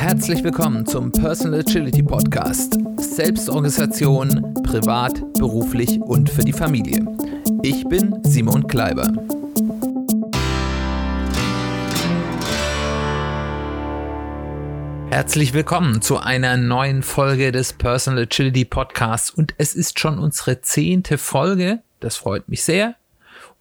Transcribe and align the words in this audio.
Herzlich 0.00 0.42
willkommen 0.42 0.86
zum 0.86 1.12
Personal 1.12 1.60
Agility 1.60 2.02
Podcast. 2.02 2.78
Selbstorganisation, 2.96 4.54
privat, 4.62 5.20
beruflich 5.34 6.00
und 6.00 6.30
für 6.30 6.40
die 6.40 6.54
Familie. 6.54 7.04
Ich 7.62 7.84
bin 7.84 8.18
Simon 8.22 8.66
Kleiber. 8.66 9.12
Herzlich 15.10 15.52
willkommen 15.52 16.00
zu 16.00 16.16
einer 16.16 16.56
neuen 16.56 17.02
Folge 17.02 17.52
des 17.52 17.74
Personal 17.74 18.22
Agility 18.22 18.64
Podcasts 18.64 19.28
und 19.28 19.52
es 19.58 19.74
ist 19.74 20.00
schon 20.00 20.18
unsere 20.18 20.62
zehnte 20.62 21.18
Folge. 21.18 21.80
Das 22.00 22.16
freut 22.16 22.48
mich 22.48 22.64
sehr. 22.64 22.96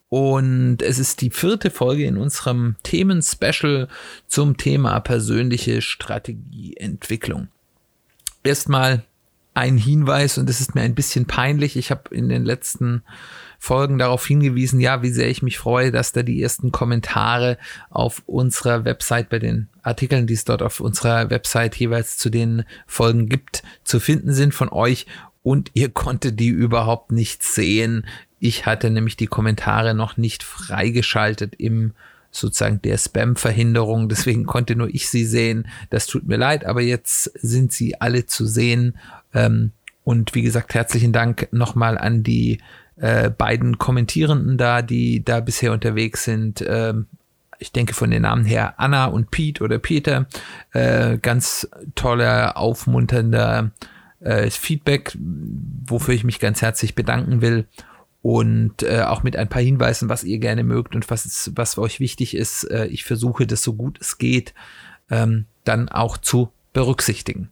Und 0.10 0.82
es 0.82 0.98
ist 0.98 1.22
die 1.22 1.30
vierte 1.30 1.70
Folge 1.70 2.06
in 2.06 2.18
unserem 2.18 2.76
Themen-Special 2.84 3.88
zum 4.28 4.58
Thema 4.58 5.00
persönliche 5.00 5.82
Strategieentwicklung. 5.82 7.50
Erstmal 8.44 9.04
ein 9.54 9.78
Hinweis 9.78 10.38
und 10.38 10.50
es 10.50 10.62
ist 10.62 10.74
mir 10.74 10.82
ein 10.82 10.96
bisschen 10.96 11.26
peinlich. 11.26 11.76
Ich 11.76 11.92
habe 11.92 12.16
in 12.16 12.30
den 12.30 12.46
letzten 12.46 13.04
Folgen 13.60 13.98
darauf 13.98 14.26
hingewiesen, 14.26 14.80
ja, 14.80 15.02
wie 15.02 15.10
sehr 15.10 15.30
ich 15.30 15.42
mich 15.42 15.58
freue, 15.58 15.92
dass 15.92 16.14
da 16.14 16.24
die 16.24 16.42
ersten 16.42 16.72
Kommentare 16.72 17.58
auf 17.90 18.24
unserer 18.26 18.86
Website 18.86 19.30
bei 19.30 19.38
den 19.38 19.68
Artikeln, 19.84 20.28
die 20.28 20.34
es 20.34 20.46
dort 20.46 20.62
auf 20.62 20.80
unserer 20.80 21.30
Website 21.30 21.76
jeweils 21.76 22.18
zu 22.18 22.30
den 22.30 22.64
Folgen 22.88 23.28
gibt, 23.28 23.64
zu 23.84 24.00
finden 24.00 24.34
sind 24.34 24.54
von 24.54 24.70
euch 24.70 25.08
und 25.44 25.72
ihr 25.74 25.90
konntet 25.90 26.40
die 26.40 26.50
überhaupt 26.50 27.12
nicht 27.12 27.44
sehen. 27.44 28.06
Ich 28.40 28.66
hatte 28.66 28.90
nämlich 28.90 29.18
die 29.18 29.28
Kommentare 29.28 29.94
noch 29.94 30.18
nicht 30.18 30.44
freigeschaltet 30.44 31.56
im 31.56 31.94
sozusagen 32.32 32.82
der 32.82 32.98
Spam-Verhinderung. 32.98 34.10
Deswegen 34.10 34.46
konnte 34.46 34.76
nur 34.76 34.88
ich 34.88 35.10
sie 35.10 35.26
sehen. 35.26 35.68
Das 35.90 36.08
tut 36.08 36.28
mir 36.28 36.38
leid, 36.38 36.66
aber 36.66 36.82
jetzt 36.82 37.24
sind 37.42 37.72
sie 37.72 38.00
alle 38.00 38.26
zu 38.26 38.46
sehen. 38.46 38.98
Ähm, 39.34 39.72
und 40.04 40.36
wie 40.36 40.42
gesagt, 40.42 40.74
herzlichen 40.74 41.12
Dank 41.12 41.50
nochmal 41.52 41.98
an 41.98 42.24
die 42.24 42.60
äh, 42.98 43.30
beiden 43.30 43.78
Kommentierenden 43.78 44.58
da, 44.58 44.82
die 44.82 45.24
da 45.24 45.40
bisher 45.40 45.72
unterwegs 45.72 46.24
sind. 46.24 46.64
Ähm, 46.68 47.08
ich 47.58 47.72
denke 47.72 47.94
von 47.94 48.10
den 48.10 48.22
Namen 48.22 48.46
her 48.46 48.76
Anna 48.78 49.06
und 49.06 49.32
Pete 49.32 49.64
oder 49.64 49.80
Peter. 49.80 50.28
Äh, 50.72 51.18
ganz 51.18 51.70
toller, 51.96 52.58
aufmunternder 52.58 53.72
äh, 54.22 54.50
Feedback, 54.50 55.18
wofür 55.88 56.14
ich 56.14 56.24
mich 56.24 56.40
ganz 56.40 56.62
herzlich 56.62 56.96
bedanken 56.96 57.42
will 57.42 57.66
und 58.22 58.84
äh, 58.84 59.04
auch 59.04 59.24
mit 59.24 59.36
ein 59.36 59.48
paar 59.48 59.62
Hinweisen, 59.62 60.10
was 60.10 60.24
ihr 60.24 60.40
gerne 60.40 60.64
mögt 60.64 60.96
und 60.96 61.10
was, 61.10 61.26
ist, 61.26 61.52
was 61.56 61.78
euch 61.78 62.00
wichtig 62.00 62.36
ist. 62.36 62.64
Äh, 62.66 62.88
ich 62.88 63.04
versuche 63.04 63.48
das 63.48 63.64
so 63.64 63.74
gut 63.74 63.98
es 64.02 64.18
geht 64.18 64.54
ähm, 65.10 65.46
dann 65.64 65.90
auch 65.90 66.18
zu 66.18 66.52
berücksichtigen. 66.74 67.52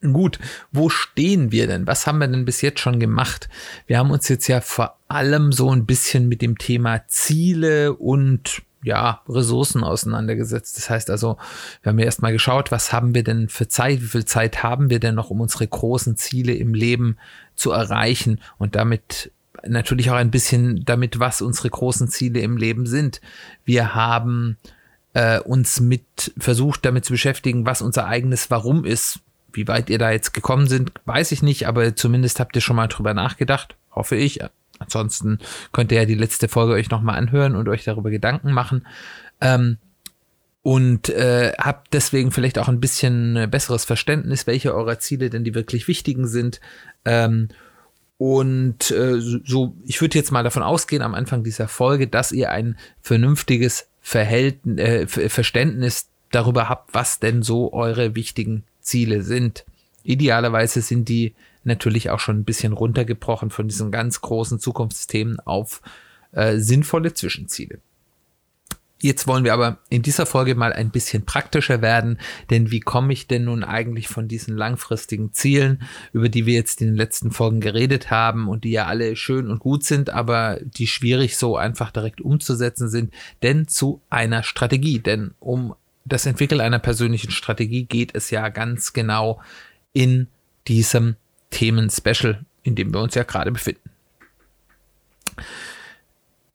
Gut, 0.00 0.40
wo 0.72 0.88
stehen 0.88 1.52
wir 1.52 1.68
denn? 1.68 1.86
Was 1.86 2.06
haben 2.06 2.18
wir 2.18 2.26
denn 2.26 2.44
bis 2.44 2.60
jetzt 2.60 2.80
schon 2.80 2.98
gemacht? 2.98 3.48
Wir 3.86 3.98
haben 3.98 4.10
uns 4.10 4.28
jetzt 4.28 4.48
ja 4.48 4.60
vor 4.60 4.98
allem 5.06 5.52
so 5.52 5.70
ein 5.70 5.86
bisschen 5.86 6.28
mit 6.28 6.42
dem 6.42 6.58
Thema 6.58 7.06
Ziele 7.06 7.92
und 7.94 8.62
ja, 8.82 9.22
Ressourcen 9.28 9.84
auseinandergesetzt. 9.84 10.76
Das 10.76 10.90
heißt 10.90 11.08
also, 11.08 11.36
wir 11.82 11.90
haben 11.90 12.00
ja 12.00 12.06
erstmal 12.06 12.32
geschaut, 12.32 12.72
was 12.72 12.92
haben 12.92 13.14
wir 13.14 13.22
denn 13.22 13.48
für 13.48 13.68
Zeit, 13.68 14.02
wie 14.02 14.06
viel 14.06 14.24
Zeit 14.24 14.64
haben 14.64 14.90
wir 14.90 14.98
denn 14.98 15.14
noch, 15.14 15.30
um 15.30 15.40
unsere 15.40 15.68
großen 15.68 16.16
Ziele 16.16 16.54
im 16.54 16.74
Leben 16.74 17.16
zu 17.54 17.70
erreichen 17.70 18.40
und 18.58 18.74
damit 18.74 19.30
natürlich 19.66 20.10
auch 20.10 20.16
ein 20.16 20.30
bisschen 20.30 20.84
damit, 20.84 21.18
was 21.18 21.42
unsere 21.42 21.70
großen 21.70 22.08
Ziele 22.08 22.40
im 22.40 22.56
Leben 22.56 22.86
sind. 22.86 23.20
Wir 23.64 23.94
haben 23.94 24.56
äh, 25.14 25.40
uns 25.40 25.80
mit 25.80 26.32
versucht, 26.38 26.84
damit 26.84 27.04
zu 27.04 27.12
beschäftigen, 27.12 27.66
was 27.66 27.82
unser 27.82 28.06
eigenes 28.06 28.50
Warum 28.50 28.84
ist. 28.84 29.20
Wie 29.52 29.68
weit 29.68 29.90
ihr 29.90 29.98
da 29.98 30.10
jetzt 30.10 30.32
gekommen 30.32 30.66
sind, 30.66 30.92
weiß 31.04 31.32
ich 31.32 31.42
nicht, 31.42 31.68
aber 31.68 31.94
zumindest 31.94 32.40
habt 32.40 32.56
ihr 32.56 32.62
schon 32.62 32.76
mal 32.76 32.88
drüber 32.88 33.12
nachgedacht, 33.12 33.76
hoffe 33.90 34.16
ich. 34.16 34.40
Ansonsten 34.78 35.38
könnt 35.72 35.92
ihr 35.92 35.98
ja 35.98 36.06
die 36.06 36.14
letzte 36.14 36.48
Folge 36.48 36.72
euch 36.72 36.90
nochmal 36.90 37.18
anhören 37.18 37.54
und 37.54 37.68
euch 37.68 37.84
darüber 37.84 38.10
Gedanken 38.10 38.52
machen. 38.52 38.86
Ähm, 39.40 39.76
und 40.62 41.08
äh, 41.08 41.52
habt 41.58 41.92
deswegen 41.92 42.30
vielleicht 42.30 42.58
auch 42.58 42.68
ein 42.68 42.80
bisschen 42.80 43.50
besseres 43.50 43.84
Verständnis, 43.84 44.46
welche 44.46 44.74
eurer 44.74 44.98
Ziele 45.00 45.28
denn 45.28 45.44
die 45.44 45.54
wirklich 45.54 45.88
wichtigen 45.88 46.26
sind. 46.28 46.60
Ähm, 47.04 47.48
und 48.24 48.92
äh, 48.92 49.18
so, 49.18 49.74
ich 49.84 50.00
würde 50.00 50.16
jetzt 50.16 50.30
mal 50.30 50.44
davon 50.44 50.62
ausgehen 50.62 51.02
am 51.02 51.12
Anfang 51.12 51.42
dieser 51.42 51.66
Folge, 51.66 52.06
dass 52.06 52.30
ihr 52.30 52.52
ein 52.52 52.78
vernünftiges 53.00 53.88
Verhältnis, 54.00 54.78
äh, 54.78 55.28
Verständnis 55.28 56.06
darüber 56.30 56.68
habt, 56.68 56.94
was 56.94 57.18
denn 57.18 57.42
so 57.42 57.72
eure 57.72 58.14
wichtigen 58.14 58.62
Ziele 58.80 59.24
sind. 59.24 59.64
Idealerweise 60.04 60.82
sind 60.82 61.08
die 61.08 61.34
natürlich 61.64 62.10
auch 62.10 62.20
schon 62.20 62.38
ein 62.38 62.44
bisschen 62.44 62.74
runtergebrochen 62.74 63.50
von 63.50 63.66
diesen 63.66 63.90
ganz 63.90 64.20
großen 64.20 64.60
Zukunftsthemen 64.60 65.40
auf 65.40 65.82
äh, 66.30 66.58
sinnvolle 66.58 67.14
Zwischenziele. 67.14 67.80
Jetzt 69.02 69.26
wollen 69.26 69.42
wir 69.42 69.52
aber 69.52 69.78
in 69.88 70.02
dieser 70.02 70.26
Folge 70.26 70.54
mal 70.54 70.72
ein 70.72 70.92
bisschen 70.92 71.24
praktischer 71.24 71.82
werden, 71.82 72.20
denn 72.50 72.70
wie 72.70 72.78
komme 72.78 73.12
ich 73.12 73.26
denn 73.26 73.42
nun 73.44 73.64
eigentlich 73.64 74.06
von 74.06 74.28
diesen 74.28 74.56
langfristigen 74.56 75.32
Zielen, 75.32 75.82
über 76.12 76.28
die 76.28 76.46
wir 76.46 76.54
jetzt 76.54 76.80
in 76.80 76.86
den 76.86 76.96
letzten 76.96 77.32
Folgen 77.32 77.58
geredet 77.58 78.12
haben 78.12 78.48
und 78.48 78.62
die 78.62 78.70
ja 78.70 78.86
alle 78.86 79.16
schön 79.16 79.50
und 79.50 79.58
gut 79.58 79.82
sind, 79.82 80.10
aber 80.10 80.60
die 80.62 80.86
schwierig 80.86 81.36
so 81.36 81.56
einfach 81.56 81.90
direkt 81.90 82.20
umzusetzen 82.20 82.88
sind, 82.88 83.12
denn 83.42 83.66
zu 83.66 84.00
einer 84.08 84.44
Strategie. 84.44 85.00
Denn 85.00 85.34
um 85.40 85.74
das 86.04 86.24
Entwickeln 86.24 86.60
einer 86.60 86.78
persönlichen 86.78 87.32
Strategie 87.32 87.86
geht 87.86 88.14
es 88.14 88.30
ja 88.30 88.50
ganz 88.50 88.92
genau 88.92 89.42
in 89.92 90.28
diesem 90.68 91.16
Themen-Special, 91.50 92.44
in 92.62 92.76
dem 92.76 92.94
wir 92.94 93.00
uns 93.00 93.16
ja 93.16 93.24
gerade 93.24 93.50
befinden. 93.50 93.90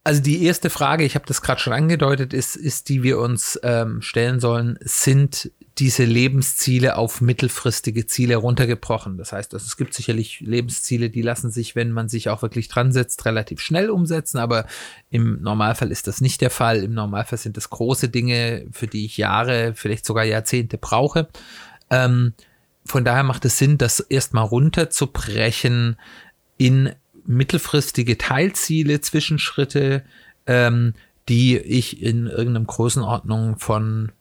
Also 0.07 0.21
die 0.21 0.45
erste 0.45 0.69
Frage, 0.69 1.03
ich 1.03 1.15
habe 1.15 1.25
das 1.25 1.41
gerade 1.41 1.59
schon 1.59 1.73
angedeutet, 1.73 2.33
ist, 2.33 2.55
ist, 2.55 2.87
die 2.87 3.03
wir 3.03 3.19
uns 3.19 3.59
ähm, 3.61 4.01
stellen 4.01 4.39
sollen, 4.39 4.79
sind 4.79 5.51
diese 5.79 6.05
Lebensziele 6.05 6.95
auf 6.95 7.19
mittelfristige 7.19 8.05
Ziele 8.05 8.37
runtergebrochen. 8.37 9.17
Das 9.17 9.33
heißt, 9.33 9.53
also 9.53 9.65
es 9.65 9.75
gibt 9.75 9.93
sicherlich 9.93 10.39
Lebensziele, 10.39 11.09
die 11.09 11.21
lassen 11.21 11.51
sich, 11.51 11.75
wenn 11.75 11.91
man 11.91 12.07
sich 12.07 12.29
auch 12.29 12.41
wirklich 12.41 12.69
dran 12.69 12.93
setzt, 12.93 13.25
relativ 13.25 13.59
schnell 13.59 13.89
umsetzen, 13.89 14.37
aber 14.37 14.65
im 15.09 15.41
Normalfall 15.41 15.91
ist 15.91 16.07
das 16.07 16.21
nicht 16.21 16.39
der 16.39 16.51
Fall. 16.51 16.85
Im 16.85 16.93
Normalfall 16.93 17.37
sind 17.37 17.57
das 17.57 17.69
große 17.69 18.07
Dinge, 18.07 18.65
für 18.71 18.87
die 18.87 19.03
ich 19.03 19.17
Jahre, 19.17 19.73
vielleicht 19.75 20.05
sogar 20.05 20.23
Jahrzehnte 20.23 20.77
brauche. 20.77 21.27
Ähm, 21.89 22.31
von 22.85 23.03
daher 23.03 23.23
macht 23.23 23.43
es 23.43 23.57
Sinn, 23.57 23.77
das 23.77 23.99
erstmal 23.99 24.45
runterzubrechen 24.45 25.97
in 26.57 26.93
mittelfristige 27.27 28.17
Teilziele, 28.17 29.01
Zwischenschritte, 29.01 30.03
ähm, 30.47 30.93
die 31.29 31.57
ich 31.57 32.01
in 32.01 32.27
irgendeinem 32.27 32.67
Größenordnung 32.67 33.59
von 33.59 34.11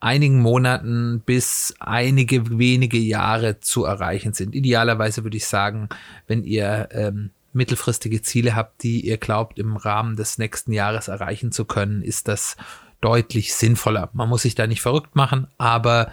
einigen 0.00 0.40
Monaten 0.40 1.22
bis 1.24 1.74
einige 1.78 2.58
wenige 2.58 2.98
Jahre 2.98 3.60
zu 3.60 3.84
erreichen 3.84 4.32
sind. 4.32 4.54
Idealerweise 4.54 5.24
würde 5.24 5.36
ich 5.36 5.46
sagen, 5.46 5.88
wenn 6.26 6.44
ihr 6.44 6.88
ähm, 6.92 7.30
mittelfristige 7.52 8.20
Ziele 8.22 8.54
habt, 8.54 8.82
die 8.82 9.06
ihr 9.06 9.16
glaubt, 9.16 9.58
im 9.58 9.76
Rahmen 9.76 10.16
des 10.16 10.38
nächsten 10.38 10.72
Jahres 10.72 11.08
erreichen 11.08 11.52
zu 11.52 11.64
können, 11.64 12.02
ist 12.02 12.28
das 12.28 12.56
deutlich 13.00 13.54
sinnvoller. 13.54 14.10
Man 14.12 14.28
muss 14.28 14.42
sich 14.42 14.54
da 14.54 14.66
nicht 14.66 14.82
verrückt 14.82 15.14
machen, 15.16 15.46
aber 15.56 16.12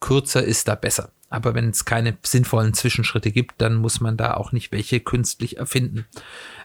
kürzer 0.00 0.42
ist 0.42 0.68
da 0.68 0.74
besser. 0.74 1.10
Aber 1.30 1.54
wenn 1.54 1.70
es 1.70 1.84
keine 1.84 2.16
sinnvollen 2.22 2.74
Zwischenschritte 2.74 3.30
gibt, 3.30 3.60
dann 3.60 3.76
muss 3.76 4.00
man 4.00 4.16
da 4.16 4.34
auch 4.34 4.52
nicht 4.52 4.72
welche 4.72 5.00
künstlich 5.00 5.58
erfinden. 5.58 6.06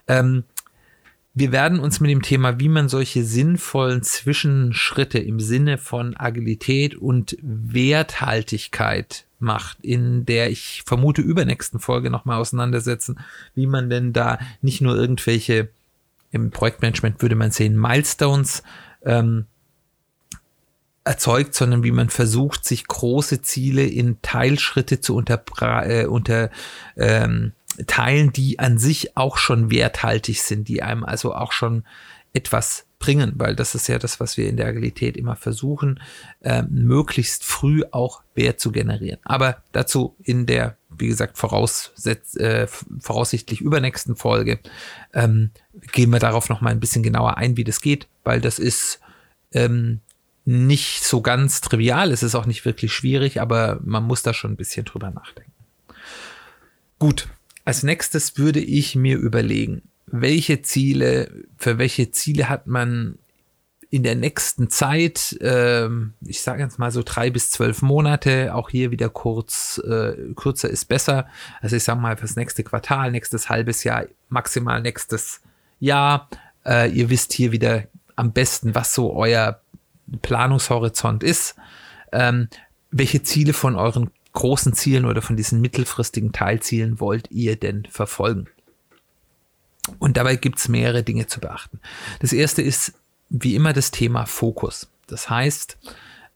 Ähm, 0.07 0.43
wir 1.35 1.51
werden 1.51 1.79
uns 1.79 1.99
mit 1.99 2.11
dem 2.11 2.21
Thema, 2.21 2.59
wie 2.59 2.69
man 2.69 2.89
solche 2.89 3.23
sinnvollen 3.23 4.03
Zwischenschritte 4.03 5.17
im 5.17 5.39
Sinne 5.39 5.79
von 5.79 6.15
Agilität 6.15 6.95
und 6.95 7.35
Werthaltigkeit 7.41 9.25
macht, 9.39 9.79
in 9.81 10.25
der 10.25 10.51
ich 10.51 10.83
vermute 10.85 11.23
übernächsten 11.23 11.79
Folge 11.79 12.11
nochmal 12.11 12.39
auseinandersetzen, 12.39 13.19
wie 13.55 13.65
man 13.65 13.89
denn 13.89 14.13
da 14.13 14.37
nicht 14.61 14.79
nur 14.81 14.95
irgendwelche, 14.95 15.69
im 16.31 16.51
Projektmanagement 16.51 17.21
würde 17.21 17.35
man 17.35 17.49
sehen, 17.49 17.79
Milestones 17.79 18.61
ähm, 19.03 19.45
erzeugt, 21.03 21.53
sondern 21.53 21.83
wie 21.83 21.91
man 21.91 22.09
versucht, 22.09 22.65
sich 22.65 22.87
große 22.87 23.41
Ziele 23.41 23.85
in 23.85 24.21
Teilschritte 24.21 25.01
zu 25.01 25.15
unter, 25.15 25.43
äh, 25.85 26.05
unter 26.05 26.49
ähm, 26.95 27.53
teilen, 27.87 28.31
die 28.31 28.59
an 28.59 28.77
sich 28.77 29.17
auch 29.17 29.37
schon 29.37 29.71
werthaltig 29.71 30.41
sind, 30.41 30.67
die 30.67 30.81
einem 30.83 31.03
also 31.03 31.33
auch 31.33 31.51
schon 31.51 31.83
etwas 32.33 32.85
bringen, 32.99 33.33
weil 33.35 33.55
das 33.55 33.75
ist 33.75 33.87
ja 33.87 33.99
das, 33.99 34.19
was 34.21 34.37
wir 34.37 34.47
in 34.47 34.55
der 34.55 34.67
Agilität 34.67 35.17
immer 35.17 35.35
versuchen, 35.35 35.99
äh, 36.41 36.63
möglichst 36.63 37.43
früh 37.43 37.83
auch 37.91 38.23
Wert 38.33 38.61
zu 38.61 38.71
generieren. 38.71 39.19
Aber 39.23 39.57
dazu 39.73 40.15
in 40.23 40.45
der, 40.45 40.77
wie 40.89 41.07
gesagt, 41.07 41.37
äh, 41.43 42.67
voraussichtlich 42.99 43.59
übernächsten 43.59 44.15
Folge 44.15 44.59
ähm, 45.13 45.51
gehen 45.91 46.11
wir 46.11 46.19
darauf 46.19 46.47
noch 46.47 46.61
mal 46.61 46.69
ein 46.69 46.79
bisschen 46.79 47.03
genauer 47.03 47.37
ein, 47.37 47.57
wie 47.57 47.65
das 47.65 47.81
geht, 47.81 48.07
weil 48.23 48.39
das 48.39 48.57
ist 48.57 49.01
ähm, 49.51 49.99
nicht 50.45 51.03
so 51.03 51.21
ganz 51.21 51.61
trivial, 51.61 52.11
es 52.11 52.23
ist 52.23 52.35
auch 52.35 52.45
nicht 52.45 52.65
wirklich 52.65 52.91
schwierig, 52.91 53.39
aber 53.39 53.79
man 53.83 54.03
muss 54.03 54.23
da 54.23 54.33
schon 54.33 54.51
ein 54.51 54.57
bisschen 54.57 54.85
drüber 54.85 55.09
nachdenken. 55.09 55.51
Gut, 56.99 57.27
als 57.65 57.83
nächstes 57.83 58.37
würde 58.37 58.59
ich 58.59 58.95
mir 58.95 59.17
überlegen, 59.17 59.83
welche 60.07 60.61
Ziele, 60.61 61.31
für 61.57 61.77
welche 61.77 62.11
Ziele 62.11 62.49
hat 62.49 62.67
man 62.67 63.17
in 63.89 64.03
der 64.03 64.15
nächsten 64.15 64.69
Zeit, 64.69 65.33
äh, 65.39 65.87
ich 66.25 66.41
sage 66.41 66.63
jetzt 66.63 66.79
mal 66.79 66.91
so 66.91 67.03
drei 67.05 67.29
bis 67.29 67.51
zwölf 67.51 67.81
Monate, 67.83 68.55
auch 68.55 68.69
hier 68.69 68.89
wieder 68.89 69.09
kurz, 69.09 69.79
äh, 69.85 70.33
kürzer 70.35 70.69
ist 70.69 70.85
besser. 70.85 71.27
Also 71.61 71.75
ich 71.75 71.83
sage 71.83 72.01
mal 72.01 72.17
fürs 72.17 72.35
nächste 72.35 72.63
Quartal, 72.63 73.11
nächstes 73.11 73.49
halbes 73.49 73.83
Jahr, 73.83 74.05
maximal 74.29 74.81
nächstes 74.81 75.41
Jahr. 75.79 76.27
Äh, 76.65 76.89
ihr 76.91 77.11
wisst 77.11 77.33
hier 77.33 77.51
wieder 77.51 77.83
am 78.15 78.33
besten, 78.33 78.73
was 78.73 78.93
so 78.95 79.13
euer 79.13 79.61
Planungshorizont 80.19 81.23
ist. 81.23 81.55
Ähm, 82.11 82.47
welche 82.91 83.23
Ziele 83.23 83.53
von 83.53 83.75
euren 83.75 84.11
großen 84.33 84.73
Zielen 84.73 85.05
oder 85.05 85.21
von 85.21 85.35
diesen 85.35 85.61
mittelfristigen 85.61 86.31
Teilzielen 86.31 86.99
wollt 86.99 87.31
ihr 87.31 87.55
denn 87.55 87.85
verfolgen? 87.89 88.47
Und 89.99 90.17
dabei 90.17 90.35
gibt 90.35 90.59
es 90.59 90.69
mehrere 90.69 91.03
Dinge 91.03 91.27
zu 91.27 91.39
beachten. 91.39 91.79
Das 92.19 92.33
erste 92.33 92.61
ist 92.61 92.93
wie 93.29 93.55
immer 93.55 93.73
das 93.73 93.91
Thema 93.91 94.25
Fokus. 94.25 94.89
Das 95.07 95.29
heißt, 95.29 95.77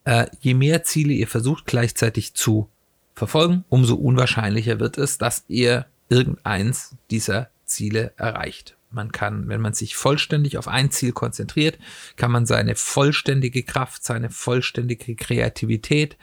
äh, 0.03 0.27
je 0.39 0.53
mehr 0.53 0.83
Ziele 0.83 1.13
ihr 1.13 1.27
versucht 1.27 1.65
gleichzeitig 1.65 2.33
zu 2.33 2.69
verfolgen, 3.13 3.63
umso 3.69 3.95
unwahrscheinlicher 3.95 4.79
wird 4.79 4.97
es, 4.97 5.17
dass 5.17 5.43
ihr 5.47 5.85
irgendeins 6.09 6.95
dieser 7.09 7.49
Ziele 7.65 8.13
erreicht. 8.17 8.76
Man 8.89 9.11
kann, 9.11 9.49
wenn 9.49 9.61
man 9.61 9.73
sich 9.73 9.95
vollständig 9.95 10.57
auf 10.57 10.67
ein 10.67 10.91
Ziel 10.91 11.11
konzentriert, 11.11 11.77
kann 12.15 12.31
man 12.31 12.45
seine 12.45 12.75
vollständige 12.75 13.63
Kraft, 13.63 14.03
seine 14.03 14.29
vollständige 14.29 15.15
Kreativität, 15.15 16.17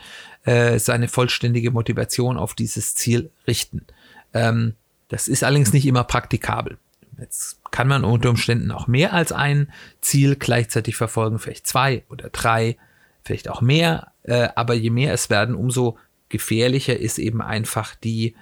äh, 0.44 0.78
seine 0.78 1.08
vollständige 1.08 1.70
Motivation 1.70 2.38
auf 2.38 2.54
dieses 2.54 2.94
Ziel 2.94 3.30
richten. 3.46 3.84
Ähm, 4.32 4.74
das 5.08 5.28
ist 5.28 5.44
allerdings 5.44 5.72
nicht 5.72 5.86
immer 5.86 6.04
praktikabel. 6.04 6.78
Jetzt 7.18 7.58
kann 7.70 7.86
man 7.86 8.04
unter 8.04 8.30
Umständen 8.30 8.70
auch 8.70 8.86
mehr 8.86 9.12
als 9.12 9.30
ein 9.30 9.72
Ziel 10.00 10.36
gleichzeitig 10.36 10.96
verfolgen, 10.96 11.38
vielleicht 11.38 11.66
zwei 11.66 12.04
oder 12.08 12.30
drei, 12.30 12.76
vielleicht 13.22 13.48
auch 13.48 13.60
mehr. 13.60 14.12
Äh, 14.22 14.48
aber 14.56 14.74
je 14.74 14.90
mehr 14.90 15.12
es 15.12 15.30
werden, 15.30 15.54
umso 15.54 15.98
gefährlicher 16.28 16.98
ist 16.98 17.18
eben 17.18 17.42
einfach 17.42 17.94
die 17.94 18.34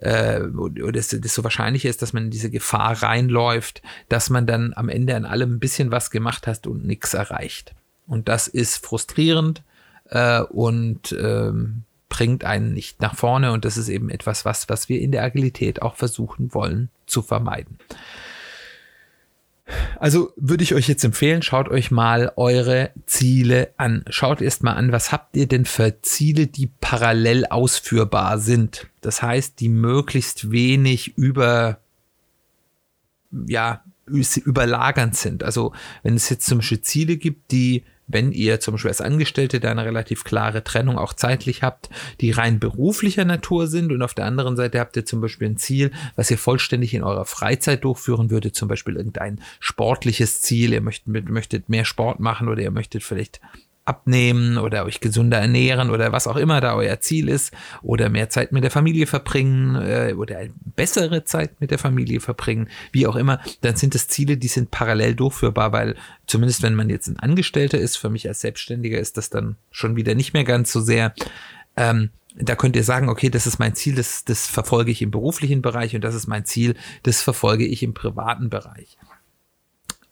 äh, 0.00 0.40
oder 0.40 0.92
desto 0.92 1.44
wahrscheinlicher 1.44 1.88
ist, 1.88 2.02
dass 2.02 2.12
man 2.12 2.24
in 2.24 2.30
diese 2.30 2.50
Gefahr 2.50 3.02
reinläuft, 3.02 3.82
dass 4.08 4.30
man 4.30 4.46
dann 4.46 4.72
am 4.74 4.88
Ende 4.88 5.16
an 5.16 5.24
allem 5.24 5.54
ein 5.54 5.58
bisschen 5.58 5.90
was 5.90 6.10
gemacht 6.10 6.46
hat 6.46 6.66
und 6.66 6.84
nichts 6.84 7.14
erreicht. 7.14 7.74
Und 8.06 8.28
das 8.28 8.48
ist 8.48 8.84
frustrierend 8.84 9.62
äh, 10.10 10.40
und 10.40 11.14
ähm, 11.20 11.82
bringt 12.08 12.44
einen 12.44 12.72
nicht 12.72 13.00
nach 13.00 13.14
vorne 13.14 13.52
und 13.52 13.64
das 13.64 13.76
ist 13.76 13.88
eben 13.88 14.08
etwas, 14.08 14.44
was, 14.44 14.68
was 14.68 14.88
wir 14.88 15.00
in 15.00 15.12
der 15.12 15.24
Agilität 15.24 15.82
auch 15.82 15.96
versuchen 15.96 16.54
wollen 16.54 16.88
zu 17.06 17.20
vermeiden. 17.20 17.78
Also 19.98 20.32
würde 20.36 20.64
ich 20.64 20.74
euch 20.74 20.88
jetzt 20.88 21.04
empfehlen, 21.04 21.42
schaut 21.42 21.68
euch 21.68 21.90
mal 21.90 22.32
eure 22.36 22.90
Ziele 23.06 23.72
an. 23.76 24.04
Schaut 24.08 24.40
erst 24.40 24.62
mal 24.62 24.74
an, 24.74 24.92
was 24.92 25.12
habt 25.12 25.36
ihr 25.36 25.46
denn 25.46 25.64
für 25.64 26.00
Ziele, 26.02 26.46
die 26.46 26.70
parallel 26.80 27.46
ausführbar 27.46 28.38
sind. 28.38 28.86
Das 29.00 29.22
heißt, 29.22 29.60
die 29.60 29.68
möglichst 29.68 30.50
wenig 30.50 31.16
über, 31.18 31.78
ja, 33.46 33.82
überlagernd 34.06 35.16
sind. 35.16 35.44
Also 35.44 35.72
wenn 36.02 36.14
es 36.14 36.30
jetzt 36.30 36.46
zum 36.46 36.58
Beispiel 36.58 36.80
Ziele 36.80 37.16
gibt, 37.16 37.52
die 37.52 37.84
wenn 38.08 38.32
ihr 38.32 38.58
zum 38.58 38.72
Beispiel 38.72 38.90
als 38.90 39.00
Angestellte 39.00 39.60
da 39.60 39.70
eine 39.70 39.84
relativ 39.84 40.24
klare 40.24 40.64
Trennung 40.64 40.98
auch 40.98 41.12
zeitlich 41.12 41.62
habt, 41.62 41.90
die 42.20 42.30
rein 42.30 42.58
beruflicher 42.58 43.24
Natur 43.24 43.66
sind 43.66 43.92
und 43.92 44.02
auf 44.02 44.14
der 44.14 44.24
anderen 44.24 44.56
Seite 44.56 44.80
habt 44.80 44.96
ihr 44.96 45.04
zum 45.04 45.20
Beispiel 45.20 45.48
ein 45.48 45.56
Ziel, 45.58 45.92
was 46.16 46.30
ihr 46.30 46.38
vollständig 46.38 46.94
in 46.94 47.02
eurer 47.02 47.26
Freizeit 47.26 47.84
durchführen 47.84 48.30
würdet, 48.30 48.56
zum 48.56 48.68
Beispiel 48.68 48.96
irgendein 48.96 49.40
sportliches 49.60 50.40
Ziel, 50.40 50.72
ihr 50.72 50.80
möchtet, 50.80 51.28
möchtet 51.28 51.68
mehr 51.68 51.84
Sport 51.84 52.18
machen 52.18 52.48
oder 52.48 52.62
ihr 52.62 52.70
möchtet 52.70 53.04
vielleicht 53.04 53.40
abnehmen 53.88 54.58
oder 54.58 54.84
euch 54.84 55.00
gesünder 55.00 55.38
ernähren 55.38 55.90
oder 55.90 56.12
was 56.12 56.26
auch 56.26 56.36
immer 56.36 56.60
da 56.60 56.74
euer 56.74 57.00
Ziel 57.00 57.28
ist 57.28 57.54
oder 57.82 58.10
mehr 58.10 58.28
Zeit 58.28 58.52
mit 58.52 58.62
der 58.62 58.70
Familie 58.70 59.06
verbringen 59.06 59.76
äh, 59.76 60.12
oder 60.14 60.40
bessere 60.76 61.24
Zeit 61.24 61.60
mit 61.60 61.70
der 61.70 61.78
Familie 61.78 62.20
verbringen, 62.20 62.68
wie 62.92 63.06
auch 63.06 63.16
immer, 63.16 63.40
dann 63.62 63.76
sind 63.76 63.94
das 63.94 64.06
Ziele, 64.06 64.36
die 64.36 64.48
sind 64.48 64.70
parallel 64.70 65.14
durchführbar, 65.14 65.72
weil 65.72 65.96
zumindest 66.26 66.62
wenn 66.62 66.74
man 66.74 66.90
jetzt 66.90 67.08
ein 67.08 67.18
Angestellter 67.18 67.78
ist, 67.78 67.96
für 67.96 68.10
mich 68.10 68.28
als 68.28 68.42
Selbstständiger 68.42 68.98
ist 68.98 69.16
das 69.16 69.30
dann 69.30 69.56
schon 69.70 69.96
wieder 69.96 70.14
nicht 70.14 70.34
mehr 70.34 70.44
ganz 70.44 70.70
so 70.70 70.80
sehr. 70.80 71.14
Ähm, 71.76 72.10
da 72.36 72.54
könnt 72.56 72.76
ihr 72.76 72.84
sagen, 72.84 73.08
okay, 73.08 73.30
das 73.30 73.46
ist 73.46 73.58
mein 73.58 73.74
Ziel, 73.74 73.94
das, 73.94 74.24
das 74.24 74.46
verfolge 74.46 74.90
ich 74.90 75.00
im 75.00 75.10
beruflichen 75.10 75.62
Bereich 75.62 75.94
und 75.94 76.02
das 76.02 76.14
ist 76.14 76.26
mein 76.26 76.44
Ziel, 76.44 76.76
das 77.02 77.22
verfolge 77.22 77.66
ich 77.66 77.82
im 77.82 77.94
privaten 77.94 78.50
Bereich. 78.50 78.98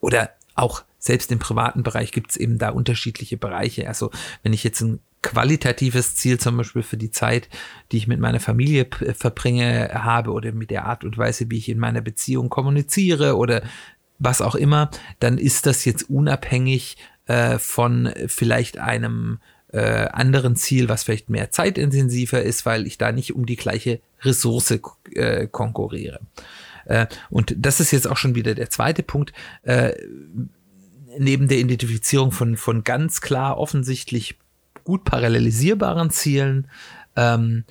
Oder 0.00 0.30
auch 0.54 0.82
selbst 1.06 1.32
im 1.32 1.38
privaten 1.38 1.82
Bereich 1.82 2.12
gibt 2.12 2.30
es 2.30 2.36
eben 2.36 2.58
da 2.58 2.70
unterschiedliche 2.70 3.36
Bereiche. 3.36 3.88
Also 3.88 4.10
wenn 4.42 4.52
ich 4.52 4.64
jetzt 4.64 4.80
ein 4.80 5.00
qualitatives 5.22 6.14
Ziel 6.14 6.38
zum 6.38 6.56
Beispiel 6.56 6.82
für 6.82 6.96
die 6.96 7.10
Zeit, 7.10 7.48
die 7.90 7.96
ich 7.96 8.06
mit 8.06 8.20
meiner 8.20 8.38
Familie 8.38 8.86
verbringe, 9.18 9.90
habe 9.92 10.30
oder 10.30 10.52
mit 10.52 10.70
der 10.70 10.84
Art 10.84 11.02
und 11.04 11.18
Weise, 11.18 11.50
wie 11.50 11.58
ich 11.58 11.68
in 11.68 11.78
meiner 11.78 12.00
Beziehung 12.00 12.48
kommuniziere 12.48 13.36
oder 13.36 13.62
was 14.18 14.40
auch 14.40 14.54
immer, 14.54 14.90
dann 15.18 15.38
ist 15.38 15.66
das 15.66 15.84
jetzt 15.84 16.08
unabhängig 16.08 16.96
äh, 17.26 17.58
von 17.58 18.12
vielleicht 18.28 18.78
einem 18.78 19.38
äh, 19.72 20.06
anderen 20.12 20.56
Ziel, 20.56 20.88
was 20.88 21.02
vielleicht 21.02 21.28
mehr 21.28 21.50
zeitintensiver 21.50 22.42
ist, 22.42 22.64
weil 22.64 22.86
ich 22.86 22.98
da 22.98 23.12
nicht 23.12 23.34
um 23.34 23.46
die 23.46 23.56
gleiche 23.56 24.00
Ressource 24.22 24.78
äh, 25.12 25.48
konkurriere. 25.48 26.20
Äh, 26.84 27.06
und 27.30 27.54
das 27.58 27.80
ist 27.80 27.90
jetzt 27.90 28.06
auch 28.06 28.16
schon 28.16 28.34
wieder 28.34 28.54
der 28.54 28.70
zweite 28.70 29.02
Punkt. 29.02 29.32
Äh, 29.62 29.92
neben 31.18 31.48
der 31.48 31.58
Identifizierung 31.58 32.32
von, 32.32 32.56
von 32.56 32.84
ganz 32.84 33.20
klar 33.20 33.58
offensichtlich 33.58 34.38
gut 34.84 35.04
parallelisierbaren 35.04 36.10
Zielen 36.10 36.68
ähm, 37.16 37.64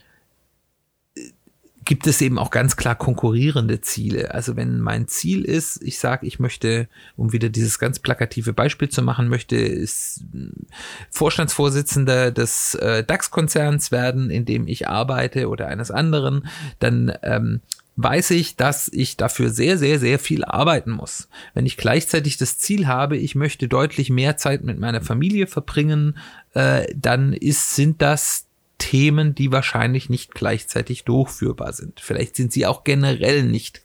gibt 1.86 2.08
es 2.08 2.20
eben 2.22 2.40
auch 2.40 2.50
ganz 2.50 2.76
klar 2.76 2.96
konkurrierende 2.96 3.80
Ziele. 3.80 4.34
Also 4.34 4.56
wenn 4.56 4.80
mein 4.80 5.08
Ziel 5.08 5.46
ist, 5.46 5.82
ich 5.84 6.00
sage, 6.00 6.26
ich 6.26 6.40
möchte, 6.40 6.90
um 7.16 7.32
wieder 7.32 7.50
dieses 7.50 7.78
ganz 7.78 8.00
plakative 8.00 8.54
Beispiel 8.54 8.90
zu 8.90 9.04
machen, 9.04 9.30
möchte 9.30 9.56
ist 9.56 10.24
Vorstandsvorsitzender 11.12 12.32
des 12.32 12.74
äh, 12.76 13.04
DAX-Konzerns 13.04 13.92
werden, 13.92 14.32
in 14.32 14.46
dem 14.46 14.68
ich 14.68 14.90
arbeite 14.90 15.48
oder 15.48 15.68
eines 15.68 15.92
anderen, 15.92 16.48
dann 16.80 17.14
ähm, 17.22 17.62
weiß 17.98 18.32
ich, 18.32 18.56
dass 18.56 18.90
ich 18.90 19.16
dafür 19.18 19.50
sehr, 19.50 19.78
sehr, 19.78 20.00
sehr 20.00 20.20
viel 20.20 20.44
arbeiten 20.44 20.92
muss. 20.92 21.30
Wenn 21.54 21.66
ich 21.66 21.78
gleichzeitig 21.78 22.38
das 22.38 22.58
Ziel 22.58 22.88
habe, 22.88 23.18
ich 23.18 23.36
möchte 23.36 23.68
deutlich 23.68 24.10
mehr 24.10 24.38
Zeit 24.38 24.64
mit 24.64 24.80
meiner 24.80 25.02
Familie 25.02 25.48
verbringen, 25.48 26.18
äh, 26.54 26.88
dann 26.94 27.34
ist, 27.34 27.76
sind 27.76 28.02
das 28.02 28.48
Themen, 28.78 29.34
die 29.34 29.52
wahrscheinlich 29.52 30.10
nicht 30.10 30.34
gleichzeitig 30.34 31.06
durchführbar 31.06 31.72
sind. 31.72 32.02
Vielleicht 32.02 32.36
sind 32.36 32.52
sie 32.52 32.66
auch 32.66 32.84
generell 32.84 33.44
nicht 33.44 33.82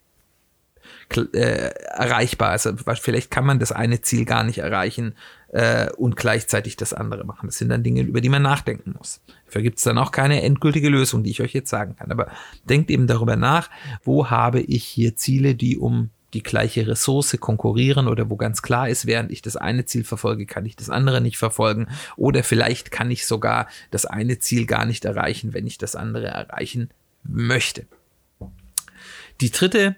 äh, 1.16 1.70
erreichbar. 1.94 2.50
Also 2.50 2.72
vielleicht 2.76 3.30
kann 3.30 3.46
man 3.46 3.60
das 3.60 3.70
eine 3.70 4.00
Ziel 4.00 4.24
gar 4.24 4.42
nicht 4.42 4.58
erreichen, 4.58 5.14
äh, 5.52 5.90
und 5.92 6.16
gleichzeitig 6.16 6.76
das 6.76 6.92
andere 6.92 7.24
machen. 7.24 7.46
Das 7.46 7.58
sind 7.58 7.68
dann 7.68 7.82
Dinge, 7.82 8.02
über 8.02 8.20
die 8.20 8.28
man 8.28 8.42
nachdenken 8.42 8.94
muss. 8.96 9.20
Dafür 9.46 9.62
gibt 9.62 9.78
es 9.78 9.84
dann 9.84 9.98
auch 9.98 10.12
keine 10.12 10.42
endgültige 10.42 10.88
Lösung, 10.88 11.22
die 11.22 11.30
ich 11.30 11.42
euch 11.42 11.52
jetzt 11.52 11.70
sagen 11.70 11.96
kann. 11.96 12.10
Aber 12.12 12.28
denkt 12.64 12.90
eben 12.90 13.06
darüber 13.06 13.36
nach, 13.36 13.70
wo 14.02 14.30
habe 14.30 14.60
ich 14.60 14.84
hier 14.84 15.16
Ziele, 15.16 15.54
die 15.54 15.78
um 15.78 16.10
die 16.34 16.42
gleiche 16.42 16.86
Ressource 16.86 17.36
konkurrieren 17.40 18.06
oder 18.06 18.30
wo 18.30 18.36
ganz 18.36 18.62
klar 18.62 18.88
ist, 18.88 19.06
während 19.06 19.32
ich 19.32 19.42
das 19.42 19.56
eine 19.56 19.84
Ziel 19.84 20.04
verfolge, 20.04 20.46
kann 20.46 20.64
ich 20.64 20.76
das 20.76 20.88
andere 20.88 21.20
nicht 21.20 21.38
verfolgen 21.38 21.88
oder 22.16 22.44
vielleicht 22.44 22.92
kann 22.92 23.10
ich 23.10 23.26
sogar 23.26 23.66
das 23.90 24.06
eine 24.06 24.38
Ziel 24.38 24.66
gar 24.66 24.86
nicht 24.86 25.04
erreichen, 25.04 25.54
wenn 25.54 25.66
ich 25.66 25.78
das 25.78 25.96
andere 25.96 26.28
erreichen 26.28 26.90
möchte. 27.24 27.86
Die 29.40 29.50
dritte 29.50 29.96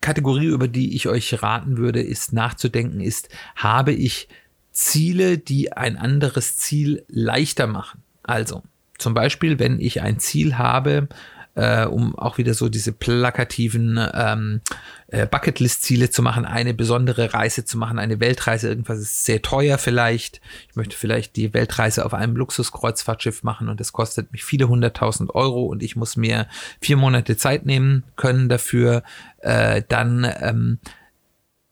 Kategorie, 0.00 0.46
über 0.46 0.68
die 0.68 0.94
ich 0.96 1.08
euch 1.08 1.42
raten 1.42 1.76
würde, 1.76 2.02
ist 2.02 2.32
nachzudenken, 2.32 3.00
ist, 3.00 3.28
habe 3.56 3.92
ich 3.92 4.28
Ziele, 4.74 5.38
die 5.38 5.72
ein 5.72 5.96
anderes 5.96 6.58
Ziel 6.58 7.04
leichter 7.08 7.66
machen. 7.66 8.02
Also 8.22 8.62
zum 8.98 9.14
Beispiel, 9.14 9.58
wenn 9.58 9.80
ich 9.80 10.02
ein 10.02 10.18
Ziel 10.18 10.58
habe, 10.58 11.08
äh, 11.54 11.84
um 11.84 12.18
auch 12.18 12.38
wieder 12.38 12.54
so 12.54 12.68
diese 12.68 12.92
plakativen 12.92 14.00
ähm, 14.12 14.60
äh, 15.06 15.26
Bucketlist-Ziele 15.26 16.10
zu 16.10 16.22
machen, 16.22 16.44
eine 16.44 16.74
besondere 16.74 17.32
Reise 17.32 17.64
zu 17.64 17.78
machen, 17.78 18.00
eine 18.00 18.18
Weltreise, 18.18 18.68
irgendwas 18.68 18.98
ist 18.98 19.24
sehr 19.24 19.40
teuer 19.40 19.78
vielleicht. 19.78 20.40
Ich 20.68 20.74
möchte 20.74 20.96
vielleicht 20.96 21.36
die 21.36 21.54
Weltreise 21.54 22.04
auf 22.04 22.12
einem 22.12 22.34
Luxuskreuzfahrtschiff 22.36 23.44
machen 23.44 23.68
und 23.68 23.78
das 23.78 23.92
kostet 23.92 24.32
mich 24.32 24.44
viele 24.44 24.68
hunderttausend 24.68 25.34
Euro 25.34 25.64
und 25.66 25.84
ich 25.84 25.94
muss 25.94 26.16
mir 26.16 26.48
vier 26.80 26.96
Monate 26.96 27.36
Zeit 27.36 27.64
nehmen 27.66 28.02
können 28.16 28.48
dafür. 28.48 29.04
Äh, 29.38 29.82
dann 29.88 30.26
ähm, 30.40 30.78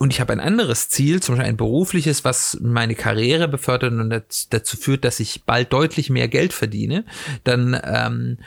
und 0.03 0.13
ich 0.13 0.21
habe 0.21 0.33
ein 0.33 0.41
anderes 0.41 0.89
Ziel, 0.89 1.23
zum 1.23 1.37
Beispiel 1.37 1.49
ein 1.49 1.57
berufliches, 1.57 2.25
was 2.25 2.59
meine 2.61 2.97
Karriere 2.97 3.47
befördert 3.47 3.93
und 3.93 4.11
dazu 4.51 4.77
führt, 4.77 5.05
dass 5.05 5.21
ich 5.21 5.45
bald 5.45 5.73
deutlich 5.73 6.11
mehr 6.11 6.27
Geld 6.27 6.53
verdiene, 6.53 7.05
dann 7.45 7.81
ähm, 7.85 8.39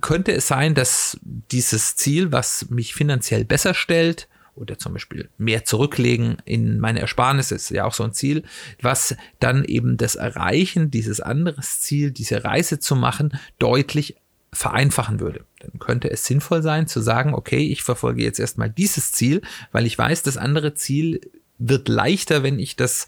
könnte 0.00 0.30
es 0.30 0.46
sein, 0.46 0.76
dass 0.76 1.18
dieses 1.50 1.96
Ziel, 1.96 2.30
was 2.30 2.70
mich 2.70 2.94
finanziell 2.94 3.44
besser 3.44 3.74
stellt, 3.74 4.28
oder 4.54 4.78
zum 4.78 4.92
Beispiel 4.92 5.30
mehr 5.36 5.64
zurücklegen 5.64 6.36
in 6.44 6.78
meine 6.78 7.00
Ersparnisse, 7.00 7.56
ist 7.56 7.70
ja 7.70 7.86
auch 7.86 7.94
so 7.94 8.04
ein 8.04 8.12
Ziel, 8.12 8.44
was 8.80 9.16
dann 9.40 9.64
eben 9.64 9.96
das 9.96 10.14
Erreichen 10.14 10.92
dieses 10.92 11.18
anderes 11.18 11.80
Ziel, 11.80 12.12
diese 12.12 12.44
Reise 12.44 12.78
zu 12.78 12.94
machen, 12.94 13.36
deutlich 13.58 14.14
vereinfachen 14.54 15.20
würde. 15.20 15.44
Dann 15.58 15.78
könnte 15.78 16.10
es 16.10 16.24
sinnvoll 16.24 16.62
sein 16.62 16.86
zu 16.86 17.00
sagen, 17.00 17.34
okay, 17.34 17.66
ich 17.66 17.82
verfolge 17.82 18.22
jetzt 18.22 18.40
erstmal 18.40 18.70
dieses 18.70 19.12
Ziel, 19.12 19.42
weil 19.72 19.86
ich 19.86 19.98
weiß, 19.98 20.22
das 20.22 20.36
andere 20.36 20.74
Ziel 20.74 21.20
wird 21.58 21.88
leichter, 21.88 22.42
wenn 22.42 22.58
ich 22.58 22.76
das 22.76 23.06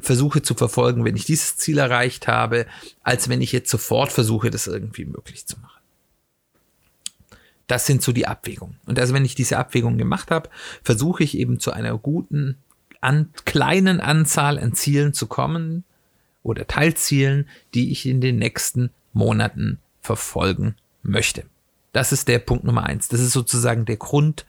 versuche 0.00 0.42
zu 0.42 0.54
verfolgen, 0.54 1.04
wenn 1.04 1.16
ich 1.16 1.24
dieses 1.24 1.56
Ziel 1.56 1.78
erreicht 1.78 2.26
habe, 2.26 2.66
als 3.02 3.28
wenn 3.28 3.40
ich 3.40 3.52
jetzt 3.52 3.70
sofort 3.70 4.10
versuche, 4.10 4.50
das 4.50 4.66
irgendwie 4.66 5.04
möglich 5.04 5.46
zu 5.46 5.58
machen. 5.60 5.80
Das 7.66 7.86
sind 7.86 8.02
so 8.02 8.12
die 8.12 8.26
Abwägungen. 8.26 8.78
Und 8.86 8.98
also 8.98 9.14
wenn 9.14 9.24
ich 9.24 9.34
diese 9.34 9.58
Abwägung 9.58 9.98
gemacht 9.98 10.30
habe, 10.30 10.50
versuche 10.82 11.22
ich 11.22 11.38
eben 11.38 11.60
zu 11.60 11.72
einer 11.72 11.96
guten, 11.96 12.56
an, 13.00 13.30
kleinen 13.44 14.00
Anzahl 14.00 14.58
an 14.58 14.74
Zielen 14.74 15.12
zu 15.12 15.26
kommen 15.26 15.84
oder 16.42 16.66
Teilzielen, 16.66 17.48
die 17.74 17.92
ich 17.92 18.06
in 18.06 18.20
den 18.20 18.38
nächsten 18.38 18.90
Monaten 19.12 19.78
verfolgen 20.02 20.76
möchte. 21.02 21.44
Das 21.92 22.12
ist 22.12 22.28
der 22.28 22.38
Punkt 22.38 22.64
Nummer 22.64 22.84
eins. 22.84 23.08
Das 23.08 23.20
ist 23.20 23.32
sozusagen 23.32 23.84
der 23.84 23.96
Grundstock, 23.96 24.44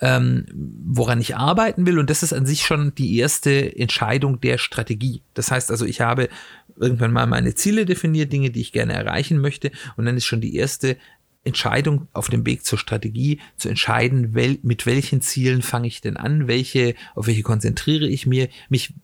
äh, 0.00 0.16
ähm, 0.16 0.46
woran 0.52 1.20
ich 1.20 1.36
arbeiten 1.36 1.86
will. 1.86 1.98
Und 1.98 2.10
das 2.10 2.22
ist 2.22 2.32
an 2.32 2.46
sich 2.46 2.64
schon 2.66 2.94
die 2.94 3.18
erste 3.18 3.76
Entscheidung 3.76 4.40
der 4.40 4.58
Strategie. 4.58 5.22
Das 5.34 5.50
heißt 5.50 5.70
also, 5.70 5.84
ich 5.84 6.00
habe 6.00 6.28
irgendwann 6.76 7.12
mal 7.12 7.26
meine 7.26 7.54
Ziele 7.54 7.86
definiert, 7.86 8.32
Dinge, 8.32 8.50
die 8.50 8.60
ich 8.60 8.72
gerne 8.72 8.92
erreichen 8.92 9.38
möchte. 9.38 9.70
Und 9.96 10.06
dann 10.06 10.16
ist 10.16 10.26
schon 10.26 10.40
die 10.40 10.56
erste 10.56 10.96
Entscheidung 11.44 12.08
auf 12.12 12.28
dem 12.28 12.46
Weg 12.46 12.64
zur 12.64 12.78
Strategie 12.78 13.40
zu 13.56 13.68
entscheiden, 13.68 14.34
wel, 14.34 14.58
mit 14.62 14.86
welchen 14.86 15.20
Zielen 15.20 15.62
fange 15.62 15.88
ich 15.88 16.00
denn 16.00 16.16
an, 16.16 16.46
welche, 16.46 16.94
auf 17.14 17.26
welche 17.26 17.42
konzentriere 17.42 18.06
ich 18.06 18.26
mir, 18.26 18.48
mich 18.68 18.94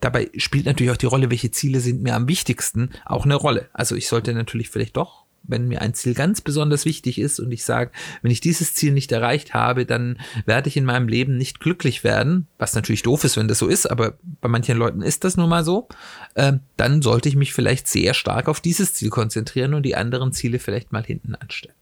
dabei 0.00 0.30
spielt 0.36 0.66
natürlich 0.66 0.92
auch 0.92 0.96
die 0.96 1.06
Rolle, 1.06 1.30
welche 1.30 1.50
Ziele 1.50 1.80
sind 1.80 2.02
mir 2.02 2.14
am 2.14 2.28
wichtigsten, 2.28 2.90
auch 3.04 3.24
eine 3.24 3.34
Rolle. 3.34 3.68
Also 3.72 3.94
ich 3.94 4.08
sollte 4.08 4.32
natürlich 4.32 4.70
vielleicht 4.70 4.96
doch 4.96 5.26
wenn 5.48 5.68
mir 5.68 5.82
ein 5.82 5.94
Ziel 5.94 6.14
ganz 6.14 6.40
besonders 6.40 6.84
wichtig 6.84 7.18
ist 7.18 7.40
und 7.40 7.52
ich 7.52 7.64
sage, 7.64 7.90
wenn 8.22 8.30
ich 8.30 8.40
dieses 8.40 8.74
Ziel 8.74 8.92
nicht 8.92 9.12
erreicht 9.12 9.54
habe, 9.54 9.86
dann 9.86 10.18
werde 10.44 10.68
ich 10.68 10.76
in 10.76 10.84
meinem 10.84 11.08
Leben 11.08 11.36
nicht 11.36 11.60
glücklich 11.60 12.04
werden, 12.04 12.46
was 12.58 12.74
natürlich 12.74 13.02
doof 13.02 13.24
ist, 13.24 13.36
wenn 13.36 13.48
das 13.48 13.58
so 13.58 13.68
ist, 13.68 13.86
aber 13.86 14.14
bei 14.40 14.48
manchen 14.48 14.76
Leuten 14.76 15.02
ist 15.02 15.24
das 15.24 15.36
nun 15.36 15.48
mal 15.48 15.64
so, 15.64 15.88
äh, 16.34 16.54
dann 16.76 17.02
sollte 17.02 17.28
ich 17.28 17.36
mich 17.36 17.52
vielleicht 17.52 17.88
sehr 17.88 18.14
stark 18.14 18.48
auf 18.48 18.60
dieses 18.60 18.94
Ziel 18.94 19.10
konzentrieren 19.10 19.74
und 19.74 19.84
die 19.84 19.96
anderen 19.96 20.32
Ziele 20.32 20.58
vielleicht 20.58 20.92
mal 20.92 21.04
hinten 21.04 21.34
anstellen. 21.34 21.74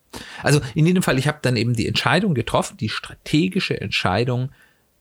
Also 0.42 0.60
in 0.74 0.86
jedem 0.86 1.02
Fall, 1.02 1.18
ich 1.18 1.26
habe 1.26 1.38
dann 1.42 1.56
eben 1.56 1.74
die 1.74 1.88
Entscheidung 1.88 2.34
getroffen, 2.34 2.76
die 2.76 2.88
strategische 2.88 3.80
Entscheidung, 3.80 4.50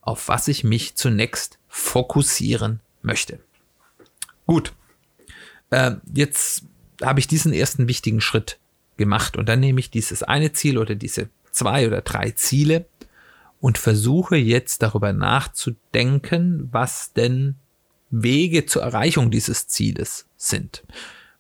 auf 0.02 0.28
was 0.28 0.48
ich 0.48 0.64
mich 0.64 0.96
zunächst 0.96 1.60
fokussieren 1.68 2.80
möchte. 3.04 3.40
Gut, 4.46 4.74
äh, 5.70 5.96
jetzt 6.14 6.64
habe 7.02 7.20
ich 7.20 7.28
diesen 7.28 7.54
ersten 7.54 7.88
wichtigen 7.88 8.22
Schritt 8.22 8.60
gemacht 8.98 9.38
und 9.38 9.50
dann 9.50 9.60
nehme 9.60 9.80
ich 9.80 9.90
dieses 9.90 10.24
eine 10.24 10.52
Ziel 10.54 10.78
oder 10.78 10.96
diese 10.96 11.30
zwei 11.52 11.88
oder 11.88 12.02
drei 12.02 12.32
Ziele 12.32 12.86
und 13.60 13.78
versuche 13.78 14.36
jetzt 14.36 14.82
darüber 14.82 15.14
nachzudenken, 15.14 16.70
was 16.72 17.14
denn 17.14 17.56
Wege 18.10 18.66
zur 18.66 18.84
Erreichung 18.84 19.32
dieses 19.32 19.68
Zieles 19.68 20.28
sind. 20.38 20.84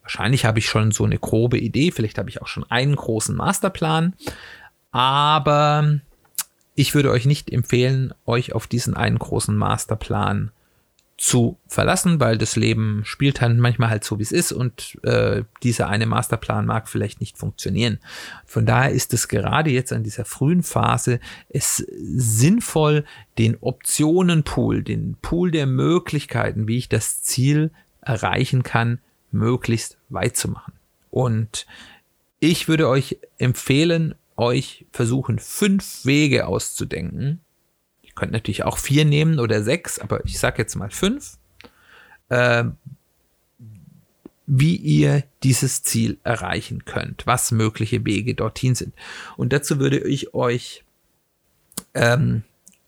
Wahrscheinlich 0.01 0.45
habe 0.45 0.59
ich 0.59 0.67
schon 0.67 0.91
so 0.91 1.05
eine 1.05 1.19
grobe 1.19 1.57
Idee, 1.57 1.91
vielleicht 1.91 2.17
habe 2.17 2.29
ich 2.29 2.41
auch 2.41 2.47
schon 2.47 2.69
einen 2.69 2.95
großen 2.95 3.35
Masterplan, 3.35 4.15
aber 4.91 5.99
ich 6.75 6.95
würde 6.95 7.11
euch 7.11 7.25
nicht 7.25 7.51
empfehlen, 7.51 8.13
euch 8.25 8.53
auf 8.53 8.67
diesen 8.67 8.95
einen 8.95 9.19
großen 9.19 9.55
Masterplan 9.55 10.51
zu 11.17 11.57
verlassen, 11.67 12.19
weil 12.19 12.37
das 12.37 12.55
Leben 12.55 13.03
spielt 13.05 13.39
halt 13.39 13.57
manchmal 13.57 13.89
halt 13.89 14.03
so, 14.03 14.17
wie 14.17 14.23
es 14.23 14.31
ist 14.31 14.51
und 14.51 14.97
äh, 15.03 15.43
dieser 15.61 15.87
eine 15.87 16.07
Masterplan 16.07 16.65
mag 16.65 16.89
vielleicht 16.89 17.19
nicht 17.19 17.37
funktionieren. 17.37 17.99
Von 18.45 18.65
daher 18.65 18.91
ist 18.91 19.13
es 19.13 19.27
gerade 19.27 19.69
jetzt 19.69 19.93
an 19.93 20.03
dieser 20.03 20.25
frühen 20.25 20.63
Phase 20.63 21.19
es 21.49 21.77
sinnvoll, 21.77 23.05
den 23.37 23.57
Optionenpool, 23.61 24.83
den 24.83 25.15
Pool 25.21 25.51
der 25.51 25.67
Möglichkeiten, 25.67 26.67
wie 26.67 26.77
ich 26.77 26.89
das 26.89 27.21
Ziel 27.21 27.71
erreichen 28.01 28.63
kann, 28.63 28.99
möglichst 29.31 29.97
weit 30.09 30.35
zu 30.35 30.49
machen. 30.49 30.73
Und 31.11 31.67
ich 32.39 32.67
würde 32.67 32.89
euch 32.89 33.19
empfehlen, 33.37 34.15
euch 34.35 34.85
versuchen, 34.91 35.37
fünf 35.37 36.05
Wege 36.05 36.47
auszudenken, 36.47 37.39
Ihr 38.13 38.19
könnt 38.19 38.31
natürlich 38.31 38.63
auch 38.63 38.77
vier 38.77 39.05
nehmen 39.05 39.39
oder 39.39 39.63
sechs, 39.63 39.97
aber 39.97 40.23
ich 40.25 40.37
sage 40.39 40.61
jetzt 40.61 40.75
mal 40.75 40.91
fünf, 40.91 41.37
äh, 42.29 42.65
wie 44.45 44.75
ihr 44.75 45.23
dieses 45.41 45.81
Ziel 45.81 46.17
erreichen 46.23 46.85
könnt, 46.85 47.25
was 47.25 47.51
mögliche 47.51 48.05
Wege 48.05 48.35
dorthin 48.35 48.75
sind. 48.75 48.93
Und 49.35 49.51
dazu 49.51 49.79
würde 49.79 49.99
ich 49.99 50.33
euch 50.35 50.83
ähm, 51.93 52.43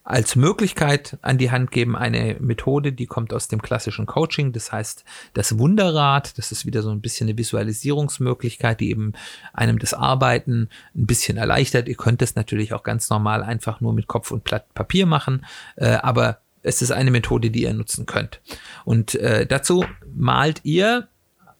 als 0.05 0.35
Möglichkeit 0.35 1.17
an 1.23 1.39
die 1.39 1.49
Hand 1.49 1.71
geben 1.71 1.95
eine 1.95 2.37
Methode, 2.39 2.93
die 2.93 3.07
kommt 3.07 3.33
aus 3.33 3.47
dem 3.47 3.59
klassischen 3.59 4.05
Coaching. 4.05 4.53
Das 4.53 4.71
heißt, 4.71 5.03
das 5.33 5.57
Wunderrad, 5.57 6.37
das 6.37 6.51
ist 6.51 6.67
wieder 6.67 6.83
so 6.83 6.91
ein 6.91 7.01
bisschen 7.01 7.27
eine 7.27 7.39
Visualisierungsmöglichkeit, 7.39 8.79
die 8.79 8.91
eben 8.91 9.13
einem 9.51 9.79
das 9.79 9.95
Arbeiten 9.95 10.69
ein 10.93 11.07
bisschen 11.07 11.37
erleichtert. 11.37 11.87
Ihr 11.87 11.95
könnt 11.95 12.21
es 12.21 12.35
natürlich 12.35 12.73
auch 12.73 12.83
ganz 12.83 13.09
normal 13.09 13.41
einfach 13.41 13.81
nur 13.81 13.93
mit 13.93 14.05
Kopf 14.05 14.29
und 14.29 14.43
Blatt 14.43 14.71
Papier 14.75 15.07
machen, 15.07 15.43
äh, 15.75 15.95
aber 15.95 16.39
es 16.61 16.83
ist 16.83 16.91
eine 16.91 17.09
Methode, 17.09 17.49
die 17.49 17.63
ihr 17.63 17.73
nutzen 17.73 18.05
könnt. 18.05 18.41
Und 18.85 19.15
äh, 19.15 19.47
dazu 19.47 19.85
malt 20.15 20.61
ihr, 20.63 21.07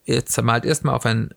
jetzt 0.04 0.40
malt 0.40 0.64
erstmal 0.64 0.94
auf 0.94 1.04
ein 1.04 1.34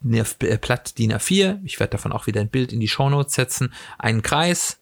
Blatt 0.00 0.98
DIN 0.98 1.12
A4, 1.12 1.60
ich 1.62 1.78
werde 1.78 1.92
davon 1.92 2.10
auch 2.10 2.26
wieder 2.26 2.40
ein 2.40 2.50
Bild 2.50 2.72
in 2.72 2.80
die 2.80 2.88
Shownotes 2.88 3.34
setzen, 3.34 3.72
einen 3.98 4.22
Kreis, 4.22 4.80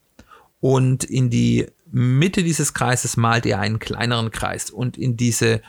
und 0.63 1.03
in 1.03 1.29
die 1.29 1.67
Mitte 1.91 2.41
dieses 2.41 2.73
Kreises 2.73 3.17
malt 3.17 3.45
ihr 3.45 3.59
einen 3.59 3.79
kleineren 3.79 4.31
Kreis 4.31 4.69
und 4.69 4.97
in 4.97 5.17
diese, 5.17 5.61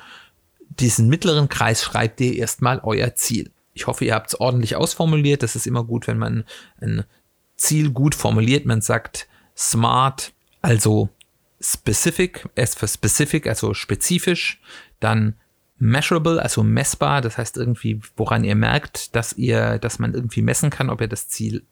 diesen 0.68 1.08
mittleren 1.08 1.48
Kreis 1.48 1.82
schreibt 1.82 2.20
ihr 2.20 2.36
erstmal 2.36 2.78
euer 2.84 3.16
Ziel. 3.16 3.50
Ich 3.72 3.88
hoffe, 3.88 4.04
ihr 4.04 4.14
habt 4.14 4.28
es 4.28 4.38
ordentlich 4.38 4.76
ausformuliert. 4.76 5.42
Das 5.42 5.56
ist 5.56 5.66
immer 5.66 5.82
gut, 5.82 6.06
wenn 6.06 6.18
man 6.18 6.44
ein 6.80 7.02
Ziel 7.56 7.90
gut 7.90 8.14
formuliert. 8.14 8.66
Man 8.66 8.82
sagt 8.82 9.26
smart, 9.56 10.32
also 10.62 11.08
specific, 11.60 12.48
S 12.54 12.76
für 12.76 12.86
specific, 12.86 13.48
also 13.48 13.74
spezifisch, 13.74 14.60
dann 15.00 15.34
measurable, 15.76 16.40
also 16.40 16.62
messbar, 16.62 17.20
das 17.20 17.36
heißt 17.36 17.56
irgendwie, 17.56 18.00
woran 18.16 18.44
ihr 18.44 18.54
merkt, 18.54 19.16
dass 19.16 19.32
ihr, 19.32 19.80
dass 19.80 19.98
man 19.98 20.14
irgendwie 20.14 20.42
messen 20.42 20.70
kann, 20.70 20.88
ob 20.88 21.00
ihr 21.00 21.08
das 21.08 21.26
Ziel 21.26 21.64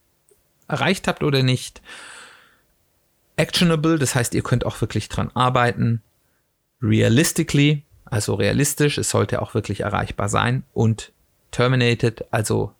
erreicht 0.66 1.06
habt 1.06 1.22
oder 1.22 1.44
nicht 1.44 1.82
actionable, 3.36 3.98
das 3.98 4.14
heißt, 4.14 4.34
ihr 4.34 4.42
könnt 4.42 4.66
auch 4.66 4.80
wirklich 4.80 5.08
dran 5.08 5.30
arbeiten. 5.34 6.02
Realistically, 6.80 7.84
also 8.04 8.34
realistisch, 8.34 8.98
es 8.98 9.10
sollte 9.10 9.40
auch 9.40 9.54
wirklich 9.54 9.80
erreichbar 9.80 10.28
sein. 10.28 10.64
Und 10.72 11.12
terminated, 11.50 12.24
also 12.30 12.72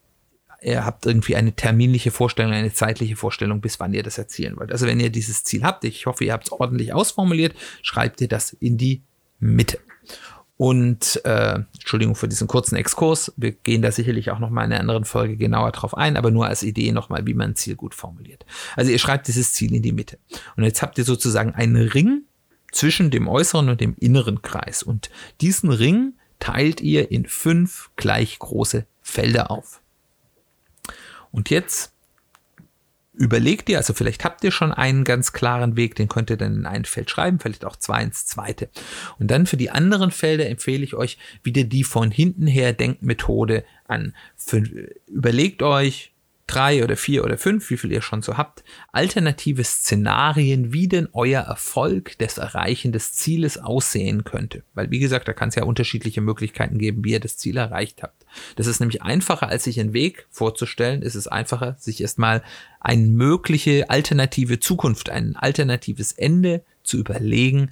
ihr 0.61 0.85
habt 0.85 1.07
irgendwie 1.07 1.37
eine 1.37 1.53
terminliche 1.53 2.11
Vorstellung, 2.11 2.53
eine 2.53 2.73
zeitliche 2.73 3.17
Vorstellung, 3.17 3.61
bis 3.61 3.81
wann 3.81 3.95
ihr 3.95 4.03
das 4.03 4.19
erzielen 4.19 4.57
wollt. 4.57 4.73
Also 4.73 4.87
wenn 4.87 5.01
ihr 5.01 5.11
dieses 5.11 5.45
Ziel 5.45 5.63
habt, 5.63 5.85
ich 5.85 6.07
hoffe, 6.07 6.25
ihr 6.25 6.33
habt 6.33 6.47
es 6.47 6.53
ordentlich 6.53 6.93
ausformuliert, 6.93 7.55
schreibt 7.83 8.21
ihr 8.21 8.29
das 8.29 8.53
in 8.53 8.79
die 8.79 9.03
Mitte. 9.41 9.79
Und 10.63 11.21
äh, 11.25 11.59
Entschuldigung 11.75 12.15
für 12.15 12.29
diesen 12.29 12.47
kurzen 12.47 12.77
Exkurs. 12.77 13.33
Wir 13.37 13.51
gehen 13.51 13.83
da 13.83 13.91
sicherlich 13.91 14.31
auch 14.31 14.39
noch 14.39 14.49
mal 14.49 14.65
in 14.65 14.71
einer 14.71 14.79
anderen 14.79 15.05
Folge 15.05 15.37
genauer 15.37 15.73
drauf 15.73 15.97
ein, 15.97 16.17
aber 16.17 16.31
nur 16.31 16.47
als 16.47 16.63
Idee 16.63 16.93
nochmal, 16.93 17.27
wie 17.27 17.35
man 17.35 17.51
ein 17.51 17.57
Ziel 17.57 17.75
gut 17.75 17.97
formuliert. 17.97 18.47
Also 18.77 18.93
ihr 18.93 19.01
schreibt 19.01 19.27
dieses 19.27 19.53
Ziel 19.55 19.75
in 19.75 19.83
die 19.83 19.91
Mitte. 19.91 20.21
Und 20.57 20.63
jetzt 20.63 20.81
habt 20.81 20.99
ihr 20.99 21.05
sozusagen 21.05 21.53
einen 21.53 21.89
Ring 21.89 22.23
zwischen 22.71 23.11
dem 23.11 23.27
äußeren 23.27 23.71
und 23.71 23.81
dem 23.81 23.97
inneren 23.99 24.41
Kreis. 24.41 24.85
Und 24.85 25.11
diesen 25.41 25.73
Ring 25.73 26.13
teilt 26.39 26.81
ihr 26.81 27.11
in 27.11 27.27
fünf 27.27 27.91
gleich 27.97 28.39
große 28.39 28.87
Felder 29.01 29.51
auf. 29.51 29.81
Und 31.33 31.51
jetzt 31.51 31.92
überlegt 33.15 33.69
ihr, 33.69 33.77
also 33.77 33.93
vielleicht 33.93 34.25
habt 34.25 34.43
ihr 34.43 34.51
schon 34.51 34.73
einen 34.73 35.05
ganz 35.05 35.33
klaren 35.33 35.77
Weg, 35.77 35.95
den 35.95 36.09
könnt 36.09 36.31
ihr 36.31 36.37
dann 36.37 36.55
in 36.55 36.67
ein 36.67 36.85
Feld 36.85 37.11
schreiben, 37.11 37.39
vielleicht 37.39 37.65
auch 37.65 37.77
zwei 37.77 38.03
ins 38.03 38.27
zweite. 38.27 38.71
Und 39.19 39.31
dann 39.31 39.47
für 39.47 39.57
die 39.57 39.71
anderen 39.71 40.11
Felder 40.11 40.49
empfehle 40.49 40.85
ich 40.85 40.95
euch 40.95 41.19
wieder 41.43 41.65
die 41.65 41.85
von 41.85 42.11
hinten 42.11 42.47
her 42.47 42.73
Denkmethode 42.73 43.65
an. 43.87 44.15
Für, 44.37 44.63
überlegt 45.07 45.63
euch, 45.63 46.12
drei 46.47 46.85
oder 46.85 46.97
vier 46.97 47.25
oder 47.25 47.39
fünf, 47.39 47.71
wie 47.71 47.77
viel 47.77 47.93
ihr 47.93 48.03
schon 48.03 48.23
so 48.23 48.37
habt, 48.37 48.65
alternative 48.91 49.65
Szenarien, 49.65 50.73
wie 50.73 50.89
denn 50.89 51.09
euer 51.13 51.43
Erfolg 51.43 52.19
des 52.19 52.39
Erreichen 52.39 52.93
des 52.93 53.15
Zieles 53.15 53.59
aussehen 53.59 54.25
könnte. 54.25 54.63
Weil, 54.75 54.91
wie 54.91 54.99
gesagt, 54.99 55.29
da 55.29 55.33
kann 55.33 55.49
es 55.49 55.55
ja 55.55 55.65
unterschiedliche 55.65 56.21
Möglichkeiten 56.21 56.79
geben, 56.79 57.05
wie 57.05 57.13
ihr 57.13 57.21
das 57.21 57.37
Ziel 57.37 57.57
erreicht 57.57 58.03
habt. 58.03 58.27
Das 58.57 58.67
ist 58.67 58.81
nämlich 58.81 59.03
einfacher, 59.03 59.49
als 59.49 59.65
sich 59.65 59.79
einen 59.81 59.93
Weg 59.93 60.27
vorzustellen. 60.31 61.03
Es 61.03 61.15
ist 61.15 61.29
einfacher, 61.29 61.77
sich 61.79 62.01
erstmal 62.01 62.43
eine 62.81 63.07
mögliche 63.07 63.89
alternative 63.89 64.61
Zukunft, 64.61 65.11
ein 65.11 65.37
alternatives 65.37 66.13
Ende 66.13 66.65
zu 66.83 66.99
überlegen 66.99 67.71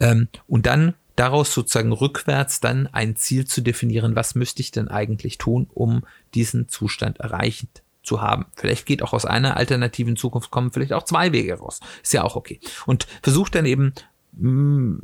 ähm, 0.00 0.28
und 0.46 0.66
dann 0.66 0.94
daraus 1.16 1.52
sozusagen 1.52 1.92
rückwärts 1.92 2.60
dann 2.60 2.86
ein 2.86 3.16
Ziel 3.16 3.46
zu 3.46 3.62
definieren, 3.62 4.16
was 4.16 4.34
müsste 4.34 4.60
ich 4.60 4.70
denn 4.70 4.88
eigentlich 4.88 5.38
tun, 5.38 5.68
um 5.72 6.04
diesen 6.34 6.68
Zustand 6.68 7.20
erreichend 7.20 7.82
zu 8.02 8.20
haben. 8.20 8.46
Vielleicht 8.54 8.86
geht 8.86 9.02
auch 9.02 9.12
aus 9.12 9.24
einer 9.24 9.56
alternativen 9.56 10.16
Zukunft 10.16 10.50
kommen 10.50 10.72
vielleicht 10.72 10.92
auch 10.92 11.04
zwei 11.04 11.32
Wege 11.32 11.54
raus. 11.54 11.80
Ist 12.02 12.12
ja 12.12 12.24
auch 12.24 12.36
okay. 12.36 12.60
Und 12.86 13.06
versucht 13.22 13.54
dann 13.54 13.66
eben 13.66 13.92
mh, 14.32 14.50
mm, 14.50 15.00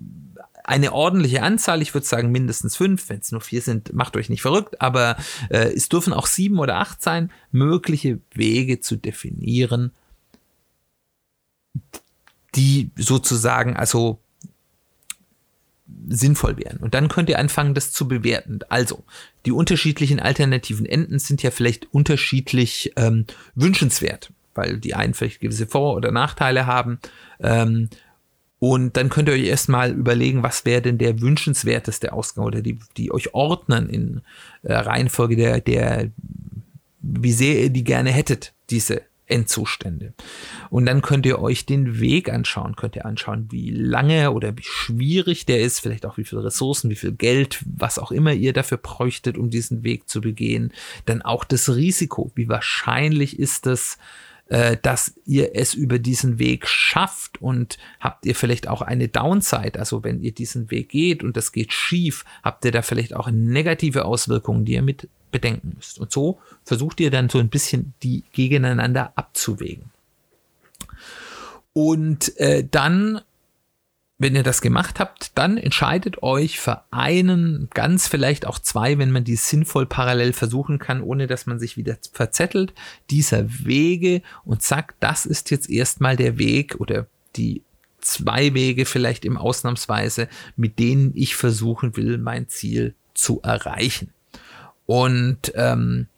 eine 0.68 0.92
ordentliche 0.92 1.42
Anzahl, 1.42 1.80
ich 1.80 1.94
würde 1.94 2.06
sagen 2.06 2.30
mindestens 2.30 2.76
fünf, 2.76 3.08
wenn 3.08 3.20
es 3.20 3.32
nur 3.32 3.40
vier 3.40 3.62
sind, 3.62 3.94
macht 3.94 4.16
euch 4.16 4.28
nicht 4.28 4.42
verrückt, 4.42 4.82
aber 4.82 5.16
äh, 5.48 5.72
es 5.72 5.88
dürfen 5.88 6.12
auch 6.12 6.26
sieben 6.26 6.58
oder 6.58 6.76
acht 6.76 7.00
sein, 7.00 7.32
mögliche 7.50 8.20
Wege 8.34 8.80
zu 8.80 8.96
definieren, 8.96 9.92
die 12.54 12.90
sozusagen 12.96 13.76
also 13.76 14.20
sinnvoll 16.08 16.56
wären. 16.56 16.78
Und 16.78 16.94
dann 16.94 17.08
könnt 17.08 17.28
ihr 17.28 17.38
anfangen, 17.38 17.74
das 17.74 17.92
zu 17.92 18.08
bewerten. 18.08 18.60
Also, 18.68 19.04
die 19.46 19.52
unterschiedlichen 19.52 20.20
alternativen 20.20 20.86
Enden 20.86 21.18
sind 21.18 21.42
ja 21.42 21.50
vielleicht 21.50 21.92
unterschiedlich 21.92 22.92
ähm, 22.96 23.26
wünschenswert, 23.54 24.32
weil 24.54 24.78
die 24.78 24.94
einen 24.94 25.14
vielleicht 25.14 25.40
gewisse 25.40 25.66
Vor- 25.66 25.96
oder 25.96 26.12
Nachteile 26.12 26.66
haben. 26.66 26.98
Ähm, 27.40 27.88
und 28.58 28.96
dann 28.96 29.08
könnt 29.08 29.28
ihr 29.28 29.34
euch 29.34 29.44
erstmal 29.44 29.92
überlegen, 29.92 30.42
was 30.42 30.64
wäre 30.64 30.82
denn 30.82 30.98
der 30.98 31.20
wünschenswerteste 31.20 32.12
Ausgang 32.12 32.44
oder 32.44 32.60
die, 32.60 32.78
die 32.96 33.12
euch 33.12 33.34
ordnen 33.34 33.88
in 33.88 34.22
äh, 34.62 34.74
Reihenfolge 34.74 35.36
der, 35.36 35.60
der, 35.60 36.10
wie 37.00 37.32
sehr 37.32 37.60
ihr 37.60 37.70
die 37.70 37.84
gerne 37.84 38.10
hättet, 38.10 38.52
diese 38.70 39.02
Endzustände. 39.28 40.14
Und 40.70 40.86
dann 40.86 41.02
könnt 41.02 41.26
ihr 41.26 41.38
euch 41.40 41.66
den 41.66 42.00
Weg 42.00 42.30
anschauen, 42.30 42.76
könnt 42.76 42.96
ihr 42.96 43.06
anschauen, 43.06 43.48
wie 43.50 43.70
lange 43.70 44.32
oder 44.32 44.56
wie 44.56 44.64
schwierig 44.64 45.46
der 45.46 45.60
ist, 45.60 45.80
vielleicht 45.80 46.06
auch 46.06 46.16
wie 46.16 46.24
viel 46.24 46.38
Ressourcen, 46.38 46.90
wie 46.90 46.96
viel 46.96 47.12
Geld, 47.12 47.62
was 47.64 47.98
auch 47.98 48.10
immer 48.10 48.32
ihr 48.32 48.52
dafür 48.52 48.78
bräuchtet, 48.78 49.38
um 49.38 49.50
diesen 49.50 49.84
Weg 49.84 50.08
zu 50.08 50.20
begehen. 50.20 50.72
Dann 51.04 51.22
auch 51.22 51.44
das 51.44 51.74
Risiko, 51.74 52.32
wie 52.34 52.48
wahrscheinlich 52.48 53.38
ist 53.38 53.66
es, 53.66 53.98
äh, 54.48 54.76
dass 54.80 55.14
ihr 55.26 55.54
es 55.54 55.74
über 55.74 55.98
diesen 55.98 56.38
Weg 56.38 56.66
schafft 56.66 57.40
und 57.40 57.78
habt 58.00 58.26
ihr 58.26 58.34
vielleicht 58.34 58.68
auch 58.68 58.82
eine 58.82 59.08
Downside, 59.08 59.78
also 59.78 60.04
wenn 60.04 60.22
ihr 60.22 60.32
diesen 60.32 60.70
Weg 60.70 60.88
geht 60.90 61.22
und 61.22 61.36
das 61.36 61.52
geht 61.52 61.72
schief, 61.72 62.24
habt 62.42 62.64
ihr 62.64 62.72
da 62.72 62.82
vielleicht 62.82 63.14
auch 63.14 63.30
negative 63.30 64.04
Auswirkungen, 64.04 64.64
die 64.64 64.72
ihr 64.72 64.82
mit 64.82 65.08
bedenken 65.30 65.74
müsst. 65.76 65.98
Und 65.98 66.10
so 66.10 66.38
versucht 66.64 67.00
ihr 67.00 67.10
dann 67.10 67.28
so 67.28 67.38
ein 67.38 67.48
bisschen 67.48 67.92
die 68.02 68.24
gegeneinander 68.32 69.12
abzuwägen. 69.14 69.90
Und 71.72 72.36
äh, 72.38 72.66
dann, 72.68 73.20
wenn 74.18 74.34
ihr 74.34 74.42
das 74.42 74.60
gemacht 74.60 74.98
habt, 74.98 75.38
dann 75.38 75.56
entscheidet 75.56 76.22
euch 76.24 76.58
für 76.58 76.82
einen, 76.90 77.68
ganz 77.72 78.08
vielleicht 78.08 78.46
auch 78.46 78.58
zwei, 78.58 78.98
wenn 78.98 79.12
man 79.12 79.22
die 79.22 79.36
sinnvoll 79.36 79.86
parallel 79.86 80.32
versuchen 80.32 80.80
kann, 80.80 81.02
ohne 81.02 81.28
dass 81.28 81.46
man 81.46 81.60
sich 81.60 81.76
wieder 81.76 81.96
verzettelt, 82.12 82.74
dieser 83.10 83.64
Wege 83.64 84.22
und 84.44 84.62
sagt, 84.62 84.96
das 85.00 85.24
ist 85.24 85.52
jetzt 85.52 85.70
erstmal 85.70 86.16
der 86.16 86.36
Weg 86.36 86.80
oder 86.80 87.06
die 87.36 87.62
zwei 88.00 88.54
Wege 88.54 88.86
vielleicht 88.86 89.24
im 89.24 89.36
Ausnahmsweise, 89.36 90.28
mit 90.56 90.80
denen 90.80 91.12
ich 91.14 91.36
versuchen 91.36 91.96
will, 91.96 92.18
mein 92.18 92.48
Ziel 92.48 92.94
zu 93.14 93.40
erreichen. 93.42 94.12
Und 94.86 95.52
ähm, 95.54 96.08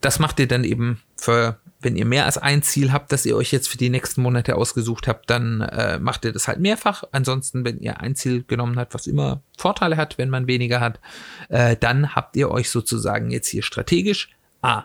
das 0.00 0.20
macht 0.20 0.38
ihr 0.38 0.48
dann 0.48 0.62
eben 0.62 1.00
für, 1.16 1.58
wenn 1.82 1.96
ihr 1.96 2.04
mehr 2.04 2.26
als 2.26 2.38
ein 2.38 2.62
Ziel 2.62 2.92
habt, 2.92 3.12
das 3.12 3.26
ihr 3.26 3.36
euch 3.36 3.52
jetzt 3.52 3.68
für 3.68 3.78
die 3.78 3.90
nächsten 3.90 4.22
Monate 4.22 4.56
ausgesucht 4.56 5.08
habt, 5.08 5.28
dann 5.30 5.60
äh, 5.60 5.98
macht 5.98 6.24
ihr 6.24 6.32
das 6.32 6.48
halt 6.48 6.60
mehrfach. 6.60 7.04
Ansonsten, 7.12 7.64
wenn 7.64 7.80
ihr 7.80 8.00
ein 8.00 8.16
Ziel 8.16 8.44
genommen 8.44 8.78
habt, 8.78 8.94
was 8.94 9.06
immer 9.06 9.42
Vorteile 9.56 9.96
hat, 9.96 10.18
wenn 10.18 10.30
man 10.30 10.46
weniger 10.46 10.80
hat, 10.80 11.00
äh, 11.48 11.76
dann 11.76 12.14
habt 12.14 12.36
ihr 12.36 12.50
euch 12.50 12.70
sozusagen 12.70 13.30
jetzt 13.30 13.48
hier 13.48 13.62
strategisch 13.62 14.30
A, 14.62 14.84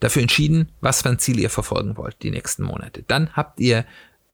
dafür 0.00 0.22
entschieden, 0.22 0.70
was 0.80 1.02
für 1.02 1.10
ein 1.10 1.18
Ziel 1.18 1.38
ihr 1.38 1.50
verfolgen 1.50 1.96
wollt 1.96 2.16
die 2.22 2.30
nächsten 2.30 2.64
Monate. 2.64 3.04
Dann 3.06 3.34
habt 3.34 3.60
ihr 3.60 3.84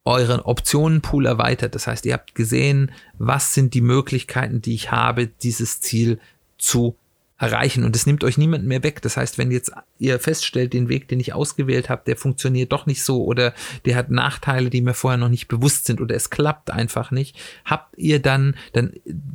euren 0.05 0.41
Optionenpool 0.41 1.27
erweitert. 1.27 1.75
Das 1.75 1.87
heißt, 1.87 2.07
ihr 2.07 2.15
habt 2.15 2.35
gesehen, 2.35 2.93
was 3.19 3.53
sind 3.53 3.75
die 3.75 3.83
Möglichkeiten, 3.83 4.63
die 4.63 4.75
ich 4.75 4.91
habe, 4.91 5.27
dieses 5.27 5.81
Ziel 5.81 6.19
zu 6.57 6.97
erreichen 7.39 7.85
und 7.85 7.95
es 7.95 8.05
nimmt 8.05 8.25
euch 8.25 8.37
niemand 8.37 8.65
mehr 8.65 8.83
weg. 8.83 9.01
Das 9.01 9.17
heißt, 9.17 9.39
wenn 9.39 9.53
jetzt 9.53 9.73
ihr 9.99 10.19
feststellt, 10.19 10.73
den 10.73 10.89
Weg, 10.89 11.07
den 11.09 11.21
ich 11.21 11.33
ausgewählt 11.33 11.89
habe, 11.89 12.03
der 12.05 12.17
funktioniert 12.17 12.73
doch 12.73 12.87
nicht 12.87 13.05
so 13.05 13.25
oder 13.25 13.55
der 13.85 13.95
hat 13.95 14.11
Nachteile, 14.11 14.71
die 14.71 14.83
mir 14.83 14.95
vorher 14.95 15.19
noch 15.19 15.29
nicht 15.29 15.47
bewusst 15.47 15.87
sind 15.87 16.01
oder 16.01 16.17
es 16.17 16.31
klappt 16.31 16.71
einfach 16.71 17.13
nicht, 17.13 17.39
habt 17.65 17.97
ihr 17.97 18.21
dann, 18.21 18.57
dann 18.73 18.93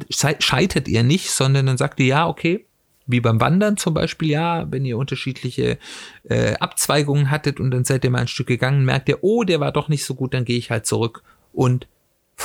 scheitert 0.10 0.90
ihr 0.90 1.04
nicht, 1.04 1.32
sondern 1.32 1.66
dann 1.66 1.78
sagt 1.78 2.00
ihr, 2.02 2.08
ja, 2.08 2.28
okay, 2.28 2.66
wie 3.06 3.22
beim 3.22 3.40
Wandern 3.40 3.78
zum 3.78 3.94
Beispiel, 3.94 4.30
ja, 4.30 4.70
wenn 4.72 4.86
ihr 4.86 4.98
unterschiedliche 4.98 5.78
äh, 6.24 6.56
Abzweigungen 6.56 7.32
hattet 7.32 7.60
und 7.60 7.72
dann 7.72 7.86
seid 7.86 8.04
ihr 8.04 8.10
mal 8.10 8.22
ein 8.22 8.28
Stück 8.28 8.48
gegangen, 8.48 8.86
merkt 8.86 9.10
ihr, 9.10 9.24
oh, 9.24 9.44
der 9.44 9.60
war 9.60 9.72
doch 9.72 9.88
nicht 9.88 10.06
so 10.06 10.16
gut, 10.16 10.34
dann 10.34 10.46
gehe 10.46 10.58
ich 10.58 10.72
halt 10.72 10.86
zurück 10.86 11.24
und, 11.54 11.88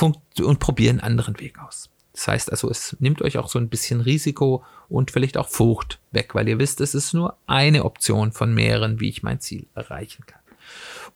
und 0.01 0.59
probiere 0.59 0.91
einen 0.91 0.99
anderen 0.99 1.39
Weg 1.39 1.59
aus. 1.59 1.89
Das 2.19 2.27
heißt 2.27 2.51
also, 2.51 2.69
es 2.69 2.97
nimmt 2.99 3.21
euch 3.21 3.37
auch 3.37 3.47
so 3.47 3.57
ein 3.59 3.69
bisschen 3.69 4.01
Risiko 4.01 4.65
und 4.89 5.09
vielleicht 5.09 5.37
auch 5.37 5.47
Furcht 5.47 5.99
weg, 6.11 6.35
weil 6.35 6.49
ihr 6.49 6.59
wisst, 6.59 6.81
es 6.81 6.93
ist 6.93 7.13
nur 7.13 7.37
eine 7.47 7.85
Option 7.85 8.33
von 8.33 8.53
mehreren, 8.53 8.99
wie 8.99 9.07
ich 9.07 9.23
mein 9.23 9.39
Ziel 9.39 9.67
erreichen 9.73 10.25
kann. 10.25 10.41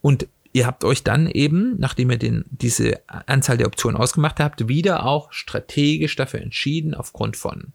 Und 0.02 0.28
ihr 0.54 0.66
habt 0.66 0.86
euch 0.86 1.04
dann 1.04 1.28
eben, 1.28 1.78
nachdem 1.78 2.10
ihr 2.10 2.18
den, 2.18 2.46
diese 2.52 3.02
Anzahl 3.08 3.58
der 3.58 3.68
Optionen 3.68 4.00
ausgemacht 4.00 4.40
habt, 4.40 4.70
wieder 4.70 5.06
auch 5.06 5.34
strategisch 5.34 6.16
dafür 6.16 6.40
entschieden, 6.40 6.94
aufgrund 6.94 7.36
von 7.36 7.74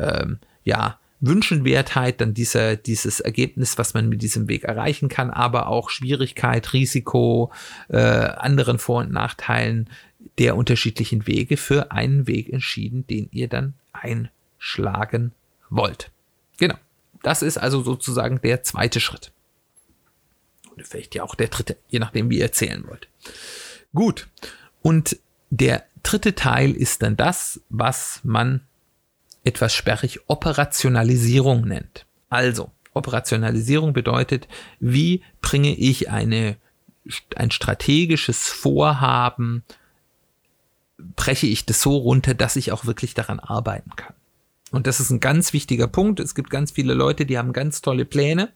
ähm, 0.00 0.40
ja, 0.64 0.98
Wünschenwertheit, 1.26 2.20
dann 2.20 2.34
dieser, 2.34 2.76
dieses 2.76 3.20
Ergebnis, 3.20 3.78
was 3.78 3.94
man 3.94 4.08
mit 4.08 4.22
diesem 4.22 4.48
Weg 4.48 4.64
erreichen 4.64 5.08
kann, 5.08 5.30
aber 5.30 5.68
auch 5.68 5.90
Schwierigkeit, 5.90 6.72
Risiko, 6.72 7.52
äh, 7.88 7.98
anderen 7.98 8.78
Vor- 8.78 9.02
und 9.02 9.12
Nachteilen, 9.12 9.88
der 10.38 10.56
unterschiedlichen 10.56 11.26
Wege 11.26 11.56
für 11.56 11.92
einen 11.92 12.26
Weg 12.26 12.52
entschieden, 12.52 13.06
den 13.06 13.28
ihr 13.32 13.48
dann 13.48 13.74
einschlagen 13.92 15.32
wollt. 15.70 16.10
Genau. 16.58 16.76
Das 17.22 17.42
ist 17.42 17.56
also 17.58 17.82
sozusagen 17.82 18.40
der 18.42 18.62
zweite 18.62 19.00
Schritt. 19.00 19.32
Oder 20.72 20.84
vielleicht 20.84 21.14
ja 21.14 21.22
auch 21.22 21.34
der 21.34 21.48
dritte, 21.48 21.76
je 21.88 21.98
nachdem, 21.98 22.30
wie 22.30 22.38
ihr 22.38 22.44
erzählen 22.44 22.86
wollt. 22.86 23.08
Gut. 23.94 24.28
Und 24.82 25.18
der 25.50 25.84
dritte 26.02 26.34
Teil 26.34 26.72
ist 26.72 27.02
dann 27.02 27.16
das, 27.16 27.60
was 27.70 28.20
man 28.24 28.60
etwas 29.44 29.74
sperrig 29.74 30.20
Operationalisierung 30.26 31.66
nennt. 31.66 32.06
Also, 32.28 32.70
Operationalisierung 32.94 33.92
bedeutet, 33.92 34.48
wie 34.80 35.22
bringe 35.40 35.74
ich 35.74 36.10
eine, 36.10 36.56
ein 37.36 37.50
strategisches 37.50 38.48
Vorhaben 38.48 39.62
breche 41.16 41.46
ich 41.46 41.66
das 41.66 41.82
so 41.82 41.96
runter, 41.96 42.34
dass 42.34 42.56
ich 42.56 42.72
auch 42.72 42.86
wirklich 42.86 43.14
daran 43.14 43.40
arbeiten 43.40 43.90
kann. 43.96 44.14
Und 44.70 44.86
das 44.86 45.00
ist 45.00 45.10
ein 45.10 45.20
ganz 45.20 45.52
wichtiger 45.52 45.86
Punkt. 45.86 46.20
Es 46.20 46.34
gibt 46.34 46.50
ganz 46.50 46.72
viele 46.72 46.94
Leute, 46.94 47.26
die 47.26 47.38
haben 47.38 47.52
ganz 47.52 47.82
tolle 47.82 48.04
Pläne 48.04 48.50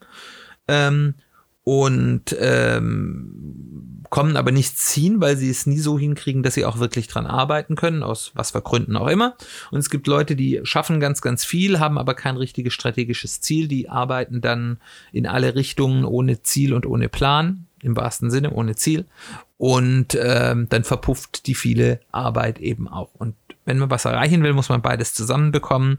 ähm, 0.67 1.15
und 1.63 2.35
ähm, 2.39 4.03
kommen 4.09 4.37
aber 4.37 4.51
nicht 4.51 4.77
ziehen, 4.77 5.21
weil 5.21 5.37
sie 5.37 5.49
es 5.49 5.67
nie 5.67 5.77
so 5.77 5.99
hinkriegen, 5.99 6.41
dass 6.41 6.55
sie 6.55 6.65
auch 6.65 6.79
wirklich 6.79 7.07
dran 7.07 7.27
arbeiten 7.27 7.75
können, 7.75 8.01
aus 8.01 8.31
was 8.33 8.51
für 8.51 8.61
Gründen 8.61 8.95
auch 8.95 9.07
immer. 9.07 9.35
Und 9.71 9.79
es 9.79 9.89
gibt 9.89 10.07
Leute, 10.07 10.35
die 10.35 10.61
schaffen 10.63 10.99
ganz, 10.99 11.21
ganz 11.21 11.45
viel, 11.45 11.79
haben 11.79 11.97
aber 11.97 12.15
kein 12.15 12.37
richtiges 12.37 12.73
strategisches 12.73 13.41
Ziel, 13.41 13.67
die 13.67 13.89
arbeiten 13.89 14.41
dann 14.41 14.77
in 15.11 15.27
alle 15.27 15.53
Richtungen 15.55 16.05
ohne 16.05 16.41
Ziel 16.41 16.73
und 16.73 16.85
ohne 16.87 17.07
Plan, 17.07 17.65
im 17.81 17.95
wahrsten 17.95 18.31
Sinne, 18.31 18.51
ohne 18.51 18.75
Ziel 18.75 19.05
und 19.59 20.17
ähm, 20.19 20.67
dann 20.69 20.85
verpufft 20.85 21.45
die 21.45 21.53
viele 21.53 21.99
Arbeit 22.13 22.59
eben 22.59 22.87
auch. 22.87 23.09
Und 23.13 23.35
wenn 23.65 23.77
man 23.77 23.89
was 23.89 24.05
erreichen 24.05 24.41
will, 24.41 24.53
muss 24.53 24.69
man 24.69 24.81
beides 24.81 25.13
zusammenbekommen. 25.13 25.97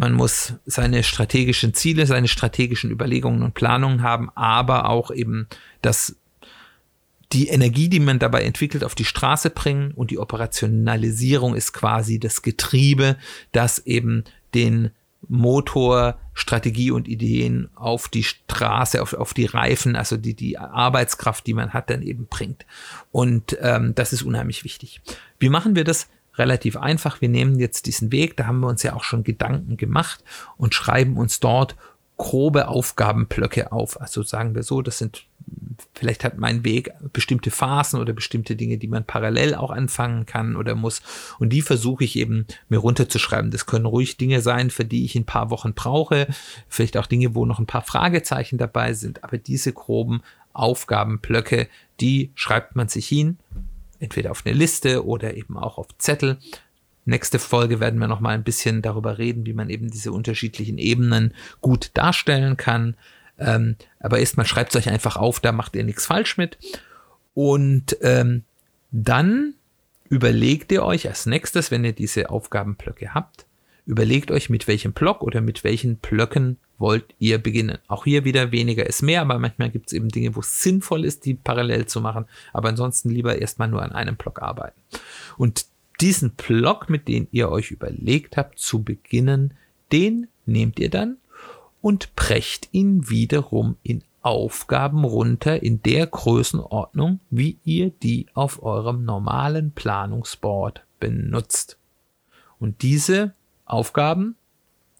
Man 0.00 0.14
muss 0.14 0.54
seine 0.64 1.02
strategischen 1.02 1.74
Ziele, 1.74 2.06
seine 2.06 2.26
strategischen 2.26 2.90
Überlegungen 2.90 3.42
und 3.42 3.52
Planungen 3.52 4.02
haben, 4.02 4.30
aber 4.34 4.88
auch 4.88 5.10
eben 5.10 5.46
das 5.82 6.16
die 7.32 7.48
Energie, 7.48 7.90
die 7.90 8.00
man 8.00 8.18
dabei 8.18 8.44
entwickelt, 8.44 8.82
auf 8.82 8.94
die 8.94 9.04
Straße 9.04 9.50
bringen 9.50 9.92
und 9.92 10.10
die 10.10 10.18
Operationalisierung 10.18 11.54
ist 11.54 11.74
quasi 11.74 12.18
das 12.18 12.40
Getriebe, 12.40 13.18
das 13.52 13.78
eben 13.80 14.24
den 14.54 14.90
Motor, 15.28 16.18
Strategie 16.32 16.92
und 16.92 17.06
Ideen 17.06 17.68
auf 17.74 18.08
die 18.08 18.24
Straße, 18.24 19.02
auf, 19.02 19.12
auf 19.12 19.34
die 19.34 19.44
Reifen, 19.44 19.96
also 19.96 20.16
die, 20.16 20.32
die 20.32 20.56
Arbeitskraft, 20.56 21.46
die 21.46 21.52
man 21.52 21.74
hat, 21.74 21.90
dann 21.90 22.00
eben 22.00 22.26
bringt. 22.26 22.64
Und 23.12 23.54
ähm, 23.60 23.94
das 23.94 24.14
ist 24.14 24.22
unheimlich 24.22 24.64
wichtig. 24.64 25.02
Wie 25.38 25.50
machen 25.50 25.76
wir 25.76 25.84
das? 25.84 26.08
Relativ 26.40 26.78
einfach. 26.78 27.20
Wir 27.20 27.28
nehmen 27.28 27.60
jetzt 27.60 27.84
diesen 27.84 28.10
Weg, 28.12 28.36
da 28.38 28.46
haben 28.46 28.60
wir 28.60 28.68
uns 28.68 28.82
ja 28.82 28.94
auch 28.94 29.04
schon 29.04 29.24
Gedanken 29.24 29.76
gemacht 29.76 30.24
und 30.56 30.74
schreiben 30.74 31.18
uns 31.18 31.38
dort 31.38 31.76
grobe 32.16 32.68
Aufgabenblöcke 32.68 33.72
auf. 33.72 34.00
Also 34.00 34.22
sagen 34.22 34.54
wir 34.54 34.62
so, 34.62 34.80
das 34.80 34.96
sind 34.96 35.26
vielleicht 35.94 36.24
hat 36.24 36.38
mein 36.38 36.64
Weg 36.64 36.92
bestimmte 37.12 37.50
Phasen 37.50 38.00
oder 38.00 38.14
bestimmte 38.14 38.56
Dinge, 38.56 38.78
die 38.78 38.88
man 38.88 39.04
parallel 39.04 39.54
auch 39.54 39.70
anfangen 39.70 40.24
kann 40.24 40.56
oder 40.56 40.74
muss. 40.74 41.02
Und 41.38 41.50
die 41.50 41.62
versuche 41.62 42.04
ich 42.04 42.16
eben 42.16 42.46
mir 42.70 42.78
runterzuschreiben. 42.78 43.50
Das 43.50 43.66
können 43.66 43.86
ruhig 43.86 44.16
Dinge 44.16 44.40
sein, 44.40 44.70
für 44.70 44.86
die 44.86 45.04
ich 45.04 45.14
ein 45.14 45.26
paar 45.26 45.50
Wochen 45.50 45.74
brauche. 45.74 46.26
Vielleicht 46.68 46.96
auch 46.96 47.06
Dinge, 47.06 47.34
wo 47.34 47.44
noch 47.44 47.58
ein 47.58 47.66
paar 47.66 47.82
Fragezeichen 47.82 48.56
dabei 48.56 48.94
sind. 48.94 49.24
Aber 49.24 49.36
diese 49.36 49.72
groben 49.72 50.22
Aufgabenblöcke, 50.52 51.68
die 52.00 52.32
schreibt 52.34 52.76
man 52.76 52.88
sich 52.88 53.06
hin. 53.06 53.38
Entweder 54.00 54.32
auf 54.32 54.44
eine 54.44 54.54
Liste 54.54 55.06
oder 55.06 55.36
eben 55.36 55.56
auch 55.56 55.78
auf 55.78 55.86
Zettel. 55.98 56.38
Nächste 57.04 57.38
Folge 57.38 57.80
werden 57.80 58.00
wir 58.00 58.08
noch 58.08 58.20
mal 58.20 58.34
ein 58.34 58.44
bisschen 58.44 58.82
darüber 58.82 59.18
reden, 59.18 59.46
wie 59.46 59.52
man 59.52 59.70
eben 59.70 59.90
diese 59.90 60.12
unterschiedlichen 60.12 60.78
Ebenen 60.78 61.34
gut 61.60 61.90
darstellen 61.94 62.56
kann. 62.56 62.96
Ähm, 63.38 63.76
aber 64.00 64.18
erstmal 64.18 64.46
schreibt 64.46 64.74
es 64.74 64.80
euch 64.80 64.90
einfach 64.90 65.16
auf, 65.16 65.40
da 65.40 65.52
macht 65.52 65.76
ihr 65.76 65.84
nichts 65.84 66.06
falsch 66.06 66.36
mit. 66.36 66.58
Und 67.34 67.96
ähm, 68.02 68.44
dann 68.90 69.54
überlegt 70.08 70.72
ihr 70.72 70.82
euch 70.82 71.08
als 71.08 71.26
nächstes, 71.26 71.70
wenn 71.70 71.84
ihr 71.84 71.92
diese 71.92 72.30
Aufgabenblöcke 72.30 73.14
habt, 73.14 73.46
überlegt 73.90 74.30
euch, 74.30 74.48
mit 74.48 74.68
welchem 74.68 74.92
Block 74.92 75.22
oder 75.22 75.40
mit 75.40 75.64
welchen 75.64 75.96
Blöcken 75.96 76.58
wollt 76.78 77.14
ihr 77.18 77.38
beginnen. 77.38 77.78
Auch 77.88 78.04
hier 78.04 78.24
wieder 78.24 78.52
weniger 78.52 78.86
ist 78.86 79.02
mehr, 79.02 79.20
aber 79.20 79.38
manchmal 79.38 79.70
gibt 79.70 79.88
es 79.88 79.92
eben 79.92 80.08
Dinge, 80.08 80.34
wo 80.34 80.40
es 80.40 80.62
sinnvoll 80.62 81.04
ist, 81.04 81.26
die 81.26 81.34
parallel 81.34 81.86
zu 81.86 82.00
machen. 82.00 82.24
Aber 82.52 82.68
ansonsten 82.68 83.10
lieber 83.10 83.38
erstmal 83.38 83.68
nur 83.68 83.82
an 83.82 83.92
einem 83.92 84.16
Block 84.16 84.40
arbeiten. 84.40 84.80
Und 85.36 85.66
diesen 86.00 86.30
Block, 86.30 86.88
mit 86.88 87.08
dem 87.08 87.28
ihr 87.30 87.50
euch 87.50 87.70
überlegt 87.70 88.36
habt 88.36 88.58
zu 88.58 88.82
beginnen, 88.82 89.54
den 89.92 90.28
nehmt 90.46 90.78
ihr 90.78 90.88
dann 90.88 91.18
und 91.82 92.14
brecht 92.16 92.68
ihn 92.72 93.10
wiederum 93.10 93.76
in 93.82 94.02
Aufgaben 94.22 95.04
runter 95.04 95.62
in 95.62 95.82
der 95.82 96.06
Größenordnung, 96.06 97.20
wie 97.30 97.58
ihr 97.64 97.90
die 97.90 98.26
auf 98.34 98.62
eurem 98.62 99.04
normalen 99.04 99.72
Planungsboard 99.72 100.84
benutzt. 100.98 101.78
Und 102.58 102.82
diese 102.82 103.32
Aufgaben, 103.70 104.36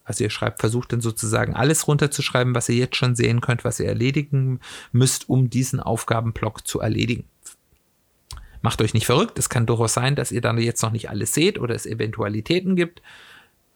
also 0.04 0.24
ihr 0.24 0.30
schreibt, 0.30 0.60
versucht 0.60 0.92
dann 0.92 1.00
sozusagen 1.00 1.54
alles 1.54 1.86
runterzuschreiben, 1.86 2.54
was 2.54 2.68
ihr 2.68 2.76
jetzt 2.76 2.96
schon 2.96 3.14
sehen 3.14 3.40
könnt, 3.40 3.64
was 3.64 3.78
ihr 3.80 3.86
erledigen 3.86 4.60
müsst, 4.92 5.28
um 5.28 5.50
diesen 5.50 5.80
Aufgabenblock 5.80 6.66
zu 6.66 6.80
erledigen. 6.80 7.24
Macht 8.62 8.82
euch 8.82 8.92
nicht 8.92 9.06
verrückt, 9.06 9.38
es 9.38 9.48
kann 9.48 9.66
durchaus 9.66 9.94
sein, 9.94 10.16
dass 10.16 10.32
ihr 10.32 10.40
dann 10.40 10.58
jetzt 10.58 10.82
noch 10.82 10.90
nicht 10.90 11.08
alles 11.08 11.32
seht 11.32 11.58
oder 11.58 11.74
es 11.74 11.86
Eventualitäten 11.86 12.76
gibt 12.76 13.02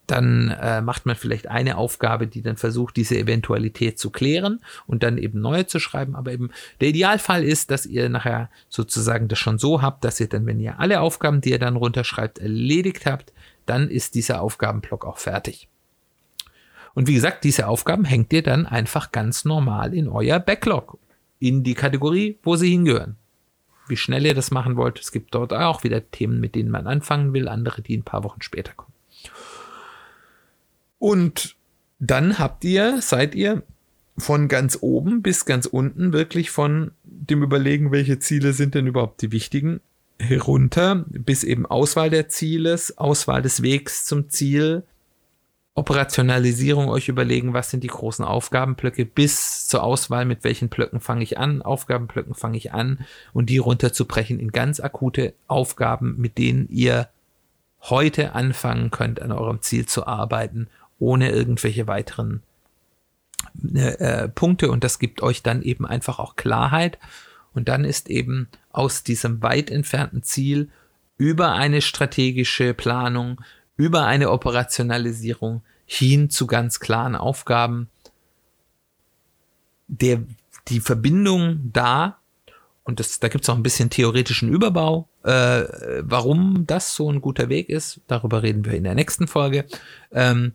dann 0.06 0.50
äh, 0.50 0.80
macht 0.82 1.06
man 1.06 1.16
vielleicht 1.16 1.48
eine 1.48 1.76
Aufgabe, 1.76 2.26
die 2.26 2.42
dann 2.42 2.56
versucht, 2.56 2.96
diese 2.96 3.16
Eventualität 3.16 3.98
zu 3.98 4.10
klären 4.10 4.60
und 4.86 5.02
dann 5.02 5.18
eben 5.18 5.40
neue 5.40 5.66
zu 5.66 5.78
schreiben. 5.78 6.14
Aber 6.14 6.32
eben 6.32 6.50
der 6.80 6.88
Idealfall 6.88 7.42
ist, 7.42 7.70
dass 7.70 7.86
ihr 7.86 8.08
nachher 8.08 8.50
sozusagen 8.68 9.28
das 9.28 9.38
schon 9.38 9.58
so 9.58 9.82
habt, 9.82 10.04
dass 10.04 10.20
ihr 10.20 10.28
dann, 10.28 10.46
wenn 10.46 10.60
ihr 10.60 10.78
alle 10.78 11.00
Aufgaben, 11.00 11.40
die 11.40 11.50
ihr 11.50 11.58
dann 11.58 11.76
runterschreibt, 11.76 12.38
erledigt 12.38 13.06
habt, 13.06 13.32
dann 13.66 13.88
ist 13.88 14.14
dieser 14.14 14.40
Aufgabenblock 14.40 15.04
auch 15.04 15.18
fertig. 15.18 15.68
Und 16.94 17.08
wie 17.08 17.14
gesagt, 17.14 17.44
diese 17.44 17.66
Aufgaben 17.66 18.04
hängt 18.04 18.32
ihr 18.32 18.42
dann 18.42 18.66
einfach 18.66 19.12
ganz 19.12 19.44
normal 19.44 19.94
in 19.94 20.08
euer 20.08 20.38
Backlog, 20.38 20.98
in 21.38 21.64
die 21.64 21.74
Kategorie, 21.74 22.38
wo 22.42 22.56
sie 22.56 22.70
hingehören. 22.70 23.16
Wie 23.88 23.96
schnell 23.96 24.24
ihr 24.24 24.34
das 24.34 24.50
machen 24.50 24.76
wollt, 24.76 24.98
es 24.98 25.12
gibt 25.12 25.34
dort 25.34 25.52
auch 25.52 25.84
wieder 25.84 26.10
Themen, 26.10 26.40
mit 26.40 26.54
denen 26.54 26.70
man 26.70 26.86
anfangen 26.86 27.32
will, 27.32 27.48
andere, 27.48 27.82
die 27.82 27.96
ein 27.96 28.04
paar 28.04 28.24
Wochen 28.24 28.40
später 28.40 28.72
kommen. 28.72 28.92
Und 30.98 31.56
dann 31.98 32.38
habt 32.38 32.64
ihr, 32.64 33.02
seid 33.02 33.34
ihr 33.34 33.62
von 34.16 34.48
ganz 34.48 34.78
oben 34.80 35.22
bis 35.22 35.44
ganz 35.44 35.66
unten 35.66 36.12
wirklich 36.12 36.50
von 36.50 36.92
dem 37.02 37.42
Überlegen, 37.42 37.92
welche 37.92 38.18
Ziele 38.20 38.52
sind 38.52 38.74
denn 38.74 38.86
überhaupt 38.86 39.20
die 39.20 39.32
wichtigen, 39.32 39.80
herunter 40.18 41.04
bis 41.08 41.44
eben 41.44 41.66
Auswahl 41.66 42.10
der 42.10 42.28
Zieles, 42.28 42.98
Auswahl 42.98 43.42
des 43.42 43.62
Wegs 43.62 44.04
zum 44.04 44.30
Ziel, 44.30 44.84
Operationalisierung 45.76 46.88
euch 46.88 47.08
überlegen, 47.08 47.52
was 47.52 47.70
sind 47.70 47.82
die 47.82 47.88
großen 47.88 48.24
Aufgabenblöcke, 48.24 49.04
bis 49.04 49.66
zur 49.66 49.82
Auswahl, 49.82 50.24
mit 50.24 50.44
welchen 50.44 50.68
Blöcken 50.68 51.00
fange 51.00 51.24
ich 51.24 51.36
an, 51.36 51.62
Aufgabenblöcken 51.62 52.34
fange 52.34 52.56
ich 52.56 52.72
an 52.72 53.04
und 53.32 53.50
die 53.50 53.58
runterzubrechen 53.58 54.38
in 54.38 54.52
ganz 54.52 54.78
akute 54.78 55.34
Aufgaben, 55.48 56.14
mit 56.16 56.38
denen 56.38 56.68
ihr 56.68 57.08
heute 57.80 58.34
anfangen 58.34 58.92
könnt, 58.92 59.20
an 59.20 59.32
eurem 59.32 59.62
Ziel 59.62 59.86
zu 59.86 60.06
arbeiten 60.06 60.68
ohne 61.00 61.30
irgendwelche 61.30 61.86
weiteren 61.86 62.42
äh, 63.74 64.28
Punkte. 64.28 64.70
Und 64.70 64.84
das 64.84 64.98
gibt 64.98 65.22
euch 65.22 65.42
dann 65.42 65.62
eben 65.62 65.86
einfach 65.86 66.18
auch 66.18 66.36
Klarheit 66.36 66.98
und 67.54 67.68
dann 67.68 67.84
ist 67.84 68.10
eben 68.10 68.48
aus 68.72 69.02
diesem 69.02 69.42
weit 69.42 69.70
entfernten 69.70 70.22
Ziel 70.22 70.70
über 71.16 71.52
eine 71.52 71.80
strategische 71.80 72.74
Planung, 72.74 73.40
über 73.76 74.06
eine 74.06 74.30
Operationalisierung 74.30 75.62
hin 75.86 76.30
zu 76.30 76.46
ganz 76.46 76.80
klaren 76.80 77.14
Aufgaben 77.14 77.88
der, 79.86 80.22
die 80.68 80.80
Verbindung 80.80 81.70
da 81.72 82.18
und 82.84 83.00
das, 83.00 83.18
da 83.18 83.28
gibt 83.28 83.44
es 83.44 83.50
auch 83.50 83.56
ein 83.56 83.62
bisschen 83.62 83.88
theoretischen 83.88 84.50
Überbau, 84.50 85.08
äh, 85.22 85.64
warum 86.00 86.66
das 86.66 86.94
so 86.94 87.10
ein 87.10 87.22
guter 87.22 87.48
Weg 87.48 87.70
ist. 87.70 88.00
Darüber 88.06 88.42
reden 88.42 88.64
wir 88.66 88.74
in 88.74 88.84
der 88.84 88.94
nächsten 88.94 89.26
Folge. 89.26 89.64
Ähm, 90.12 90.52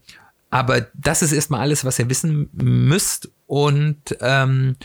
aber 0.52 0.88
das 0.94 1.24
ist 1.24 1.32
erstmal 1.32 1.62
alles, 1.62 1.86
was 1.86 1.98
ihr 1.98 2.10
wissen 2.10 2.50
müsst. 2.54 3.32
Und 3.48 4.16
ähm, 4.22 4.76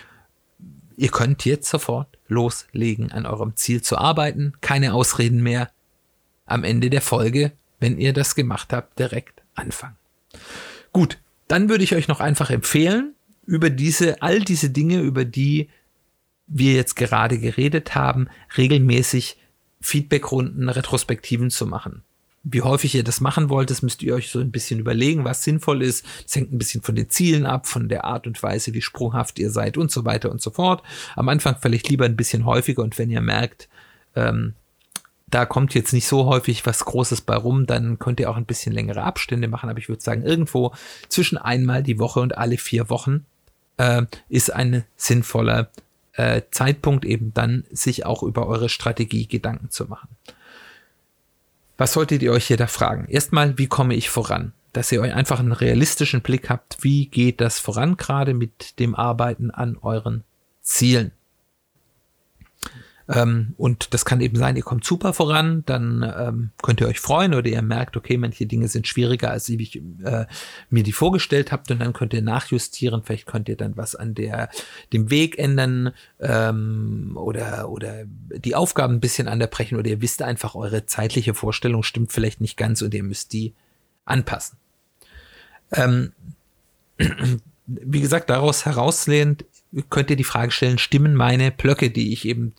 ihr 0.96 1.10
könnt 1.10 1.44
jetzt 1.44 1.68
sofort 1.68 2.18
loslegen, 2.28 3.12
an 3.12 3.26
eurem 3.26 3.56
Ziel 3.56 3.82
zu 3.82 3.98
arbeiten. 3.98 4.52
Keine 4.60 4.94
Ausreden 4.94 5.42
mehr. 5.42 5.70
Am 6.46 6.64
Ende 6.64 6.90
der 6.90 7.02
Folge, 7.02 7.52
wenn 7.80 7.98
ihr 7.98 8.12
das 8.12 8.34
gemacht 8.34 8.72
habt, 8.72 8.98
direkt 8.98 9.42
anfangen. 9.54 9.96
Gut, 10.92 11.18
dann 11.48 11.68
würde 11.68 11.84
ich 11.84 11.94
euch 11.94 12.08
noch 12.08 12.20
einfach 12.20 12.50
empfehlen, 12.50 13.14
über 13.46 13.70
diese, 13.70 14.22
all 14.22 14.40
diese 14.40 14.70
Dinge, 14.70 15.00
über 15.00 15.24
die 15.24 15.68
wir 16.46 16.74
jetzt 16.74 16.96
gerade 16.96 17.38
geredet 17.38 17.94
haben, 17.94 18.28
regelmäßig 18.56 19.36
Feedbackrunden, 19.80 20.68
Retrospektiven 20.68 21.50
zu 21.50 21.66
machen. 21.66 22.02
Wie 22.44 22.62
häufig 22.62 22.94
ihr 22.94 23.04
das 23.04 23.20
machen 23.20 23.48
wollt, 23.48 23.70
das 23.70 23.80
müsst 23.80 24.02
ihr 24.02 24.14
euch 24.14 24.30
so 24.30 24.38
ein 24.38 24.50
bisschen 24.50 24.78
überlegen, 24.78 25.24
was 25.24 25.42
sinnvoll 25.42 25.82
ist. 25.82 26.04
Das 26.24 26.36
hängt 26.36 26.52
ein 26.52 26.58
bisschen 26.58 26.82
von 26.82 26.94
den 26.94 27.08
Zielen 27.08 27.46
ab, 27.46 27.66
von 27.66 27.88
der 27.88 28.04
Art 28.04 28.26
und 28.26 28.42
Weise, 28.42 28.74
wie 28.74 28.82
sprunghaft 28.82 29.38
ihr 29.38 29.50
seid 29.50 29.78
und 29.78 29.90
so 29.90 30.04
weiter 30.04 30.30
und 30.30 30.42
so 30.42 30.50
fort. 30.50 30.82
Am 31.16 31.28
Anfang 31.28 31.56
vielleicht 31.60 31.88
lieber 31.88 32.04
ein 32.04 32.16
bisschen 32.16 32.44
häufiger 32.44 32.82
und 32.82 32.98
wenn 32.98 33.10
ihr 33.10 33.22
merkt, 33.22 33.68
ähm, 34.14 34.52
da 35.26 35.46
kommt 35.46 35.74
jetzt 35.74 35.92
nicht 35.92 36.06
so 36.06 36.26
häufig 36.26 36.64
was 36.66 36.84
Großes 36.84 37.22
bei 37.22 37.34
rum, 37.34 37.66
dann 37.66 37.98
könnt 37.98 38.20
ihr 38.20 38.30
auch 38.30 38.36
ein 38.36 38.44
bisschen 38.44 38.72
längere 38.72 39.02
Abstände 39.02 39.48
machen. 39.48 39.68
Aber 39.68 39.78
ich 39.78 39.88
würde 39.88 40.02
sagen, 40.02 40.22
irgendwo 40.22 40.72
zwischen 41.08 41.38
einmal 41.38 41.82
die 41.82 41.98
Woche 41.98 42.20
und 42.20 42.38
alle 42.38 42.58
vier 42.58 42.90
Wochen 42.90 43.24
äh, 43.76 44.02
ist 44.28 44.52
ein 44.52 44.84
sinnvoller 44.96 45.70
äh, 46.12 46.42
Zeitpunkt 46.50 47.04
eben 47.04 47.34
dann, 47.34 47.64
sich 47.72 48.06
auch 48.06 48.22
über 48.22 48.46
eure 48.46 48.68
Strategie 48.68 49.26
Gedanken 49.26 49.70
zu 49.70 49.86
machen. 49.86 50.08
Was 51.76 51.92
solltet 51.92 52.22
ihr 52.22 52.32
euch 52.32 52.46
hier 52.46 52.56
da 52.56 52.66
fragen? 52.66 53.06
Erstmal, 53.08 53.58
wie 53.58 53.66
komme 53.66 53.94
ich 53.94 54.08
voran? 54.08 54.52
Dass 54.72 54.92
ihr 54.92 55.00
euch 55.00 55.14
einfach 55.14 55.40
einen 55.40 55.52
realistischen 55.52 56.20
Blick 56.20 56.50
habt, 56.50 56.78
wie 56.82 57.06
geht 57.06 57.40
das 57.40 57.58
voran 57.58 57.96
gerade 57.96 58.34
mit 58.34 58.78
dem 58.78 58.94
Arbeiten 58.94 59.50
an 59.50 59.76
euren 59.80 60.24
Zielen. 60.62 61.12
Ähm, 63.08 63.54
und 63.58 63.92
das 63.92 64.04
kann 64.04 64.20
eben 64.20 64.36
sein, 64.36 64.56
ihr 64.56 64.62
kommt 64.62 64.84
super 64.84 65.12
voran, 65.12 65.62
dann 65.66 66.02
ähm, 66.16 66.50
könnt 66.62 66.80
ihr 66.80 66.86
euch 66.86 67.00
freuen 67.00 67.34
oder 67.34 67.48
ihr 67.48 67.60
merkt, 67.60 67.96
okay, 67.96 68.16
manche 68.16 68.46
Dinge 68.46 68.68
sind 68.68 68.88
schwieriger, 68.88 69.30
als 69.30 69.48
ich 69.48 69.76
äh, 70.02 70.24
mir 70.70 70.82
die 70.82 70.92
vorgestellt 70.92 71.52
habt 71.52 71.70
und 71.70 71.80
dann 71.80 71.92
könnt 71.92 72.14
ihr 72.14 72.22
nachjustieren, 72.22 73.02
vielleicht 73.04 73.26
könnt 73.26 73.48
ihr 73.50 73.56
dann 73.56 73.76
was 73.76 73.94
an 73.94 74.14
der, 74.14 74.48
dem 74.94 75.10
Weg 75.10 75.38
ändern 75.38 75.92
ähm, 76.18 77.12
oder, 77.16 77.68
oder 77.68 78.04
die 78.06 78.54
Aufgaben 78.54 78.94
ein 78.94 79.00
bisschen 79.00 79.28
anderbrechen 79.28 79.78
oder 79.78 79.90
ihr 79.90 80.00
wisst 80.00 80.22
einfach, 80.22 80.54
eure 80.54 80.86
zeitliche 80.86 81.34
Vorstellung 81.34 81.82
stimmt 81.82 82.10
vielleicht 82.10 82.40
nicht 82.40 82.56
ganz 82.56 82.80
und 82.80 82.94
ihr 82.94 83.02
müsst 83.02 83.34
die 83.34 83.52
anpassen. 84.06 84.56
Ähm, 85.72 86.12
wie 87.66 88.00
gesagt, 88.00 88.30
daraus 88.30 88.64
herauslehnt, 88.64 89.44
könnt 89.90 90.08
ihr 90.08 90.16
die 90.16 90.24
Frage 90.24 90.52
stellen, 90.52 90.78
stimmen 90.78 91.14
meine 91.14 91.50
Blöcke, 91.50 91.90
die 91.90 92.12
ich 92.12 92.26
eben 92.26 92.54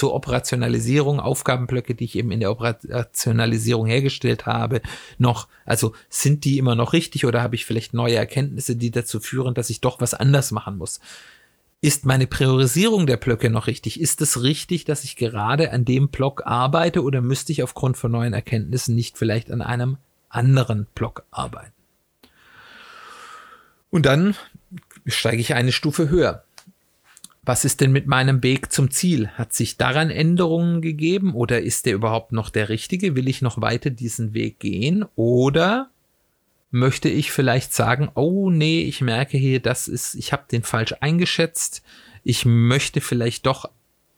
zur 0.00 0.14
Operationalisierung, 0.14 1.20
Aufgabenblöcke, 1.20 1.94
die 1.94 2.04
ich 2.04 2.16
eben 2.16 2.30
in 2.30 2.40
der 2.40 2.50
Operationalisierung 2.50 3.84
hergestellt 3.84 4.46
habe, 4.46 4.80
noch, 5.18 5.46
also 5.66 5.92
sind 6.08 6.46
die 6.46 6.56
immer 6.56 6.74
noch 6.74 6.94
richtig 6.94 7.26
oder 7.26 7.42
habe 7.42 7.54
ich 7.54 7.66
vielleicht 7.66 7.92
neue 7.92 8.14
Erkenntnisse, 8.14 8.76
die 8.76 8.90
dazu 8.90 9.20
führen, 9.20 9.52
dass 9.52 9.68
ich 9.68 9.82
doch 9.82 10.00
was 10.00 10.14
anders 10.14 10.52
machen 10.52 10.78
muss? 10.78 11.00
Ist 11.82 12.06
meine 12.06 12.26
Priorisierung 12.26 13.06
der 13.06 13.18
Blöcke 13.18 13.50
noch 13.50 13.66
richtig? 13.66 14.00
Ist 14.00 14.22
es 14.22 14.42
richtig, 14.42 14.86
dass 14.86 15.04
ich 15.04 15.16
gerade 15.16 15.70
an 15.70 15.84
dem 15.84 16.08
Block 16.08 16.46
arbeite 16.46 17.02
oder 17.02 17.20
müsste 17.20 17.52
ich 17.52 17.62
aufgrund 17.62 17.98
von 17.98 18.10
neuen 18.10 18.32
Erkenntnissen 18.32 18.94
nicht 18.94 19.18
vielleicht 19.18 19.50
an 19.50 19.60
einem 19.60 19.98
anderen 20.30 20.86
Block 20.94 21.24
arbeiten? 21.30 21.74
Und 23.90 24.06
dann 24.06 24.34
steige 25.04 25.42
ich 25.42 25.52
eine 25.52 25.72
Stufe 25.72 26.08
höher. 26.08 26.44
Was 27.50 27.64
ist 27.64 27.80
denn 27.80 27.90
mit 27.90 28.06
meinem 28.06 28.44
Weg 28.44 28.70
zum 28.70 28.92
Ziel? 28.92 29.26
Hat 29.30 29.52
sich 29.52 29.76
daran 29.76 30.08
Änderungen 30.08 30.80
gegeben 30.80 31.34
oder 31.34 31.60
ist 31.60 31.84
der 31.84 31.94
überhaupt 31.94 32.30
noch 32.30 32.48
der 32.48 32.68
richtige? 32.68 33.16
Will 33.16 33.26
ich 33.26 33.42
noch 33.42 33.60
weiter 33.60 33.90
diesen 33.90 34.34
Weg 34.34 34.60
gehen 34.60 35.04
oder 35.16 35.90
möchte 36.70 37.08
ich 37.08 37.32
vielleicht 37.32 37.74
sagen, 37.74 38.08
oh 38.14 38.50
nee, 38.50 38.82
ich 38.82 39.00
merke 39.00 39.36
hier, 39.36 39.58
das 39.58 39.88
ist, 39.88 40.14
ich 40.14 40.32
habe 40.32 40.44
den 40.48 40.62
falsch 40.62 40.94
eingeschätzt. 41.00 41.82
Ich 42.22 42.44
möchte 42.44 43.00
vielleicht 43.00 43.46
doch 43.46 43.68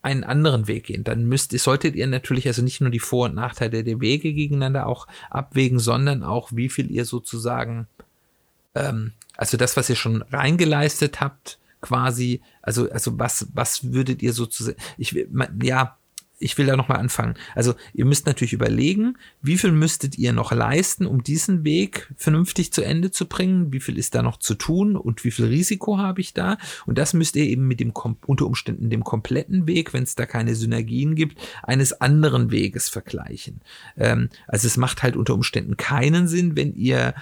einen 0.03 0.25
anderen 0.25 0.69
Weg 0.69 0.85
gehen. 0.85 1.03
Dann 1.03 1.25
müsst 1.25 1.55
ihr, 1.55 1.59
solltet 1.59 1.97
ihr 1.97 2.09
natürlich 2.09 2.47
also 2.47 2.61
nicht 2.61 2.83
nur 2.83 2.91
die 2.91 2.99
Vor- 2.99 3.31
und 3.31 3.35
Nachteile 3.35 3.83
der 3.83 3.99
Wege 4.03 4.35
gegeneinander 4.35 4.87
auch 4.87 5.07
abwägen, 5.31 5.79
sondern 5.79 6.23
auch, 6.23 6.51
wie 6.53 6.69
viel 6.69 6.91
ihr 6.91 7.07
sozusagen, 7.07 7.87
ähm, 8.75 9.15
also 9.39 9.57
das, 9.57 9.79
was 9.79 9.89
ihr 9.89 9.97
schon 9.97 10.21
reingeleistet 10.21 11.23
habt, 11.23 11.57
quasi, 11.83 12.41
also, 12.63 12.91
also 12.91 13.19
was, 13.19 13.49
was 13.53 13.93
würdet 13.93 14.23
ihr 14.23 14.33
sozusagen, 14.33 14.79
ich, 14.97 15.15
ja, 15.63 15.99
ich 16.43 16.59
will 16.59 16.67
da 16.67 16.77
nochmal 16.77 16.99
anfangen. 16.99 17.35
Also 17.55 17.75
ihr 17.95 18.05
müsst 18.05 18.27
natürlich 18.27 18.53
überlegen, 18.53 19.17
wie 19.43 19.57
viel 19.57 19.71
müsstet 19.71 20.19
ihr 20.19 20.33
noch 20.33 20.51
leisten, 20.51 21.07
um 21.07 21.23
diesen 21.23 21.65
Weg 21.65 22.13
vernünftig 22.17 22.73
zu 22.73 22.83
Ende 22.83 23.13
zu 23.13 23.27
bringen? 23.27 23.73
Wie 23.73 23.81
viel 23.81 23.97
ist 23.97 24.15
da 24.15 24.23
noch 24.23 24.39
zu 24.39 24.55
tun 24.55 24.97
und 24.97 25.25
wie 25.25 25.31
viel 25.31 25.47
Risiko 25.47 25.99
habe 25.99 26.21
ich 26.21 26.35
da? 26.35 26.59
Und 26.85 26.99
das 26.99 27.15
müsst 27.15 27.37
ihr 27.37 27.45
eben 27.45 27.69
mit 27.69 27.79
dem 27.79 27.93
unter 28.27 28.47
Umständen 28.47 28.91
dem 28.91 29.05
kompletten 29.05 29.67
Weg, 29.69 29.93
wenn 29.93 30.03
es 30.03 30.17
da 30.17 30.27
keine 30.27 30.57
Synergien 30.57 31.15
gibt, 31.15 31.39
eines 31.63 32.01
anderen 32.01 32.51
Weges 32.51 32.89
vergleichen. 32.89 33.61
Ähm, 33.97 34.29
also 34.49 34.67
es 34.67 34.77
macht 34.77 35.03
halt 35.05 35.17
unter 35.17 35.35
Umständen 35.35 35.77
keinen 35.77 36.27
Sinn, 36.27 36.57
wenn 36.57 36.75
ihr 36.75 37.15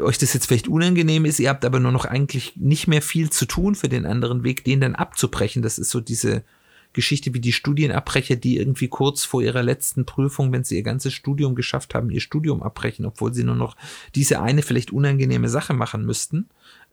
euch 0.00 0.18
das 0.18 0.34
jetzt 0.34 0.46
vielleicht 0.46 0.68
unangenehm 0.68 1.24
ist, 1.24 1.38
ihr 1.38 1.48
habt 1.48 1.64
aber 1.64 1.80
nur 1.80 1.92
noch 1.92 2.04
eigentlich 2.04 2.56
nicht 2.56 2.86
mehr 2.86 3.02
viel 3.02 3.30
zu 3.30 3.46
tun 3.46 3.74
für 3.74 3.88
den 3.88 4.06
anderen 4.06 4.44
Weg, 4.44 4.64
den 4.64 4.80
dann 4.80 4.94
abzubrechen. 4.94 5.62
Das 5.62 5.78
ist 5.78 5.90
so 5.90 6.00
diese 6.00 6.44
Geschichte 6.92 7.34
wie 7.34 7.40
die 7.40 7.52
Studienabbrecher, 7.52 8.36
die 8.36 8.56
irgendwie 8.56 8.88
kurz 8.88 9.24
vor 9.24 9.42
ihrer 9.42 9.62
letzten 9.62 10.06
Prüfung, 10.06 10.52
wenn 10.52 10.64
sie 10.64 10.76
ihr 10.76 10.82
ganzes 10.82 11.12
Studium 11.12 11.54
geschafft 11.54 11.94
haben, 11.94 12.10
ihr 12.10 12.20
Studium 12.20 12.62
abbrechen, 12.62 13.04
obwohl 13.04 13.34
sie 13.34 13.44
nur 13.44 13.56
noch 13.56 13.76
diese 14.14 14.40
eine 14.40 14.62
vielleicht 14.62 14.92
unangenehme 14.92 15.48
Sache 15.48 15.74
machen 15.74 16.06
müssten. 16.06 16.48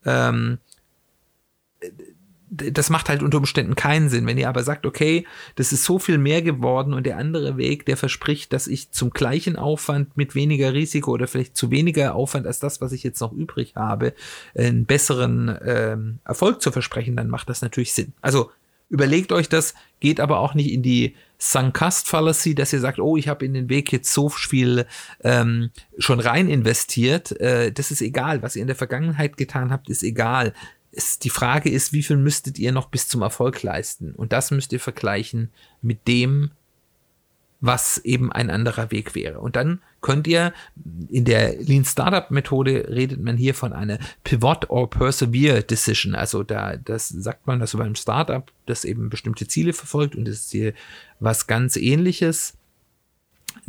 Ähm, 0.05 0.57
das 2.53 2.89
macht 2.89 3.07
halt 3.07 3.23
unter 3.23 3.37
Umständen 3.37 3.75
keinen 3.75 4.09
Sinn. 4.09 4.27
Wenn 4.27 4.37
ihr 4.37 4.49
aber 4.49 4.63
sagt, 4.63 4.85
okay, 4.85 5.25
das 5.55 5.71
ist 5.71 5.85
so 5.85 5.99
viel 5.99 6.17
mehr 6.17 6.41
geworden 6.41 6.93
und 6.93 7.05
der 7.05 7.17
andere 7.17 7.55
Weg, 7.55 7.85
der 7.85 7.95
verspricht, 7.95 8.51
dass 8.51 8.67
ich 8.67 8.91
zum 8.91 9.11
gleichen 9.11 9.55
Aufwand 9.55 10.17
mit 10.17 10.35
weniger 10.35 10.73
Risiko 10.73 11.11
oder 11.11 11.27
vielleicht 11.27 11.55
zu 11.55 11.71
weniger 11.71 12.13
Aufwand 12.13 12.45
als 12.45 12.59
das, 12.59 12.81
was 12.81 12.91
ich 12.91 13.03
jetzt 13.03 13.21
noch 13.21 13.31
übrig 13.31 13.75
habe, 13.75 14.13
einen 14.53 14.85
besseren 14.85 15.57
ähm, 15.65 16.19
Erfolg 16.25 16.61
zu 16.61 16.73
versprechen, 16.73 17.15
dann 17.15 17.29
macht 17.29 17.49
das 17.49 17.61
natürlich 17.61 17.93
Sinn. 17.93 18.11
Also 18.21 18.51
Überlegt 18.91 19.31
euch 19.31 19.47
das, 19.47 19.73
geht 20.01 20.19
aber 20.19 20.39
auch 20.39 20.53
nicht 20.53 20.69
in 20.69 20.83
die 20.83 21.15
Sunk-Cost 21.37 22.09
Fallacy, 22.09 22.55
dass 22.55 22.73
ihr 22.73 22.81
sagt, 22.81 22.99
oh, 22.99 23.15
ich 23.15 23.29
habe 23.29 23.45
in 23.45 23.53
den 23.53 23.69
Weg 23.69 23.93
jetzt 23.93 24.11
so 24.11 24.27
viel 24.27 24.85
ähm, 25.23 25.71
schon 25.97 26.19
rein 26.19 26.49
investiert. 26.49 27.31
Äh, 27.39 27.71
das 27.71 27.91
ist 27.91 28.01
egal. 28.01 28.43
Was 28.43 28.57
ihr 28.57 28.61
in 28.63 28.67
der 28.67 28.75
Vergangenheit 28.75 29.37
getan 29.37 29.71
habt, 29.71 29.89
ist 29.89 30.03
egal. 30.03 30.53
Die 30.93 31.29
Frage 31.29 31.69
ist, 31.69 31.93
wie 31.93 32.03
viel 32.03 32.17
müsstet 32.17 32.59
ihr 32.59 32.71
noch 32.71 32.89
bis 32.89 33.07
zum 33.07 33.21
Erfolg 33.21 33.63
leisten? 33.63 34.13
Und 34.13 34.33
das 34.33 34.51
müsst 34.51 34.73
ihr 34.73 34.79
vergleichen 34.79 35.49
mit 35.81 36.07
dem, 36.07 36.51
was 37.61 37.99
eben 37.99 38.31
ein 38.31 38.49
anderer 38.49 38.91
Weg 38.91 39.13
wäre. 39.15 39.39
Und 39.39 39.55
dann 39.55 39.81
könnt 40.01 40.25
ihr 40.27 40.51
in 41.09 41.25
der 41.25 41.61
Lean 41.61 41.85
Startup 41.85 42.29
Methode 42.31 42.87
redet 42.89 43.21
man 43.21 43.37
hier 43.37 43.53
von 43.53 43.71
einer 43.71 43.99
Pivot 44.23 44.69
or 44.71 44.89
Persevere 44.89 45.61
Decision. 45.61 46.15
Also 46.15 46.41
da, 46.41 46.75
das 46.75 47.09
sagt 47.09 47.45
man, 47.45 47.59
dass 47.59 47.73
beim 47.73 47.95
Startup 47.95 48.51
das 48.65 48.83
eben 48.83 49.09
bestimmte 49.09 49.47
Ziele 49.47 49.73
verfolgt 49.73 50.15
und 50.15 50.25
das 50.25 50.35
ist 50.35 50.51
hier 50.51 50.73
was 51.19 51.45
ganz 51.45 51.75
ähnliches. 51.75 52.57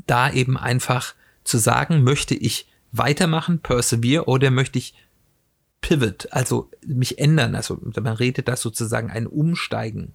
Da 0.06 0.32
eben 0.32 0.56
einfach 0.56 1.14
zu 1.44 1.58
sagen, 1.58 2.02
möchte 2.02 2.34
ich 2.34 2.66
weitermachen, 2.92 3.58
persevere 3.58 4.24
oder 4.24 4.50
möchte 4.50 4.78
ich 4.78 4.94
pivot, 5.82 6.28
also 6.30 6.70
mich 6.86 7.18
ändern. 7.18 7.54
Also 7.54 7.78
man 7.82 8.14
redet 8.14 8.48
da 8.48 8.56
sozusagen 8.56 9.10
ein 9.10 9.26
Umsteigen 9.26 10.14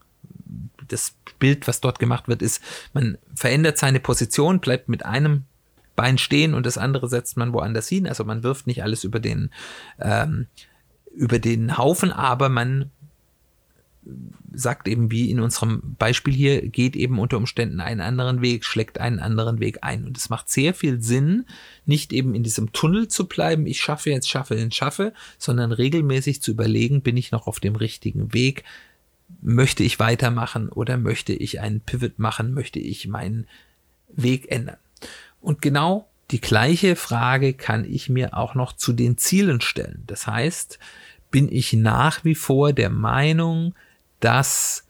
das 0.88 1.16
Bild, 1.40 1.68
was 1.68 1.82
dort 1.82 2.00
gemacht 2.00 2.28
wird, 2.28 2.42
ist, 2.42 2.62
man 2.94 3.18
verändert 3.36 3.78
seine 3.78 4.00
Position, 4.00 4.60
bleibt 4.60 4.90
mit 4.90 5.06
einem 5.06 5.44
Bein 5.96 6.18
stehen 6.18 6.54
und 6.54 6.66
das 6.66 6.78
andere 6.78 7.10
setzt 7.10 7.38
man 7.38 7.54
woanders 7.54 7.88
hin. 7.88 8.08
Also 8.08 8.24
man 8.24 8.44
wirft 8.44 8.68
nicht 8.68 8.84
alles 8.84 9.04
über 9.04 9.20
den, 9.20 9.50
ähm, 10.00 10.48
über 11.16 11.40
den 11.40 11.78
Haufen, 11.78 12.12
aber 12.12 12.50
man 12.50 12.92
sagt 14.54 14.88
eben 14.88 15.12
wie 15.12 15.30
in 15.30 15.40
unserem 15.40 15.96
Beispiel 15.98 16.34
hier, 16.34 16.68
geht 16.68 16.96
eben 16.96 17.20
unter 17.20 17.38
Umständen 17.38 17.80
einen 17.80 18.02
anderen 18.02 18.42
Weg, 18.42 18.66
schlägt 18.66 19.00
einen 19.00 19.20
anderen 19.20 19.60
Weg 19.60 19.80
ein. 19.82 20.06
Und 20.06 20.18
es 20.18 20.30
macht 20.30 20.50
sehr 20.50 20.74
viel 20.74 21.02
Sinn, 21.02 21.46
nicht 21.86 22.14
eben 22.14 22.34
in 22.36 22.44
diesem 22.44 22.72
Tunnel 22.72 23.08
zu 23.08 23.28
bleiben, 23.28 23.66
ich 23.66 23.80
schaffe 23.80 24.10
jetzt, 24.10 24.30
schaffe, 24.30 24.56
jetzt 24.56 24.76
schaffe, 24.76 25.14
sondern 25.38 25.72
regelmäßig 25.72 26.42
zu 26.42 26.52
überlegen, 26.52 27.02
bin 27.02 27.18
ich 27.18 27.32
noch 27.32 27.48
auf 27.48 27.60
dem 27.60 27.76
richtigen 27.76 28.34
Weg, 28.34 28.64
möchte 29.42 29.84
ich 29.84 30.00
weitermachen 30.00 30.70
oder 30.70 30.98
möchte 30.98 31.34
ich 31.34 31.60
einen 31.60 31.82
Pivot 31.82 32.20
machen, 32.20 32.54
möchte 32.54 32.80
ich 32.80 33.08
meinen 33.08 33.48
Weg 34.10 34.52
ändern. 34.52 34.78
Und 35.42 35.62
genau 35.62 36.08
die 36.32 36.42
gleiche 36.42 36.96
Frage 36.96 37.54
kann 37.54 37.86
ich 37.86 38.10
mir 38.10 38.36
auch 38.36 38.56
noch 38.56 38.74
zu 38.74 38.94
den 38.94 39.18
Zielen 39.18 39.62
stellen. 39.62 40.04
Das 40.08 40.28
heißt, 40.28 40.80
bin 41.32 41.52
ich 41.52 41.74
nach 41.74 42.24
wie 42.24 42.36
vor 42.36 42.74
der 42.74 42.90
Meinung, 42.90 43.76
dass 44.20 44.84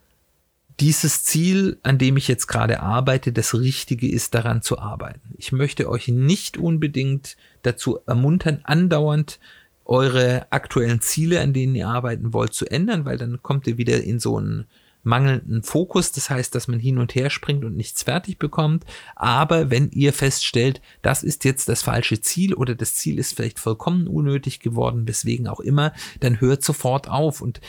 dieses 0.79 1.23
Ziel, 1.23 1.79
an 1.83 1.97
dem 1.97 2.17
ich 2.17 2.27
jetzt 2.27 2.47
gerade 2.47 2.81
arbeite, 2.81 3.33
das 3.33 3.55
Richtige 3.55 4.07
ist, 4.07 4.35
daran 4.35 4.61
zu 4.61 4.77
arbeiten. 4.77 5.33
Ich 5.37 5.51
möchte 5.51 5.89
euch 5.89 6.07
nicht 6.07 6.57
unbedingt 6.57 7.35
dazu 7.63 7.99
ermuntern, 8.05 8.61
andauernd 8.63 9.39
eure 9.85 10.51
aktuellen 10.51 11.01
Ziele, 11.01 11.41
an 11.41 11.53
denen 11.53 11.73
ihr 11.73 11.87
arbeiten 11.87 12.33
wollt, 12.33 12.53
zu 12.53 12.69
ändern, 12.69 13.05
weil 13.05 13.17
dann 13.17 13.41
kommt 13.41 13.65
ihr 13.67 13.77
wieder 13.77 14.03
in 14.03 14.19
so 14.19 14.37
einen 14.37 14.65
mangelnden 15.03 15.63
Fokus. 15.63 16.11
Das 16.11 16.29
heißt, 16.29 16.53
dass 16.53 16.67
man 16.67 16.79
hin 16.79 16.99
und 16.99 17.15
her 17.15 17.29
springt 17.29 17.65
und 17.65 17.75
nichts 17.75 18.03
fertig 18.03 18.37
bekommt. 18.37 18.85
Aber 19.15 19.71
wenn 19.71 19.89
ihr 19.91 20.13
feststellt, 20.13 20.81
das 21.01 21.23
ist 21.23 21.45
jetzt 21.45 21.69
das 21.69 21.81
falsche 21.81 22.21
Ziel 22.21 22.53
oder 22.53 22.75
das 22.75 22.95
Ziel 22.95 23.17
ist 23.17 23.33
vielleicht 23.33 23.59
vollkommen 23.59 24.07
unnötig 24.07 24.59
geworden, 24.59 25.07
weswegen 25.07 25.47
auch 25.47 25.61
immer, 25.61 25.93
dann 26.19 26.41
hört 26.41 26.63
sofort 26.63 27.09
auf 27.09 27.41
und 27.41 27.61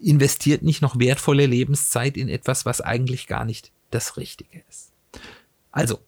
investiert 0.00 0.62
nicht 0.62 0.82
noch 0.82 0.98
wertvolle 0.98 1.46
Lebenszeit 1.46 2.16
in 2.16 2.28
etwas, 2.28 2.66
was 2.66 2.80
eigentlich 2.80 3.26
gar 3.26 3.44
nicht 3.44 3.72
das 3.90 4.16
Richtige 4.16 4.62
ist. 4.68 4.92
Also, 5.72 6.00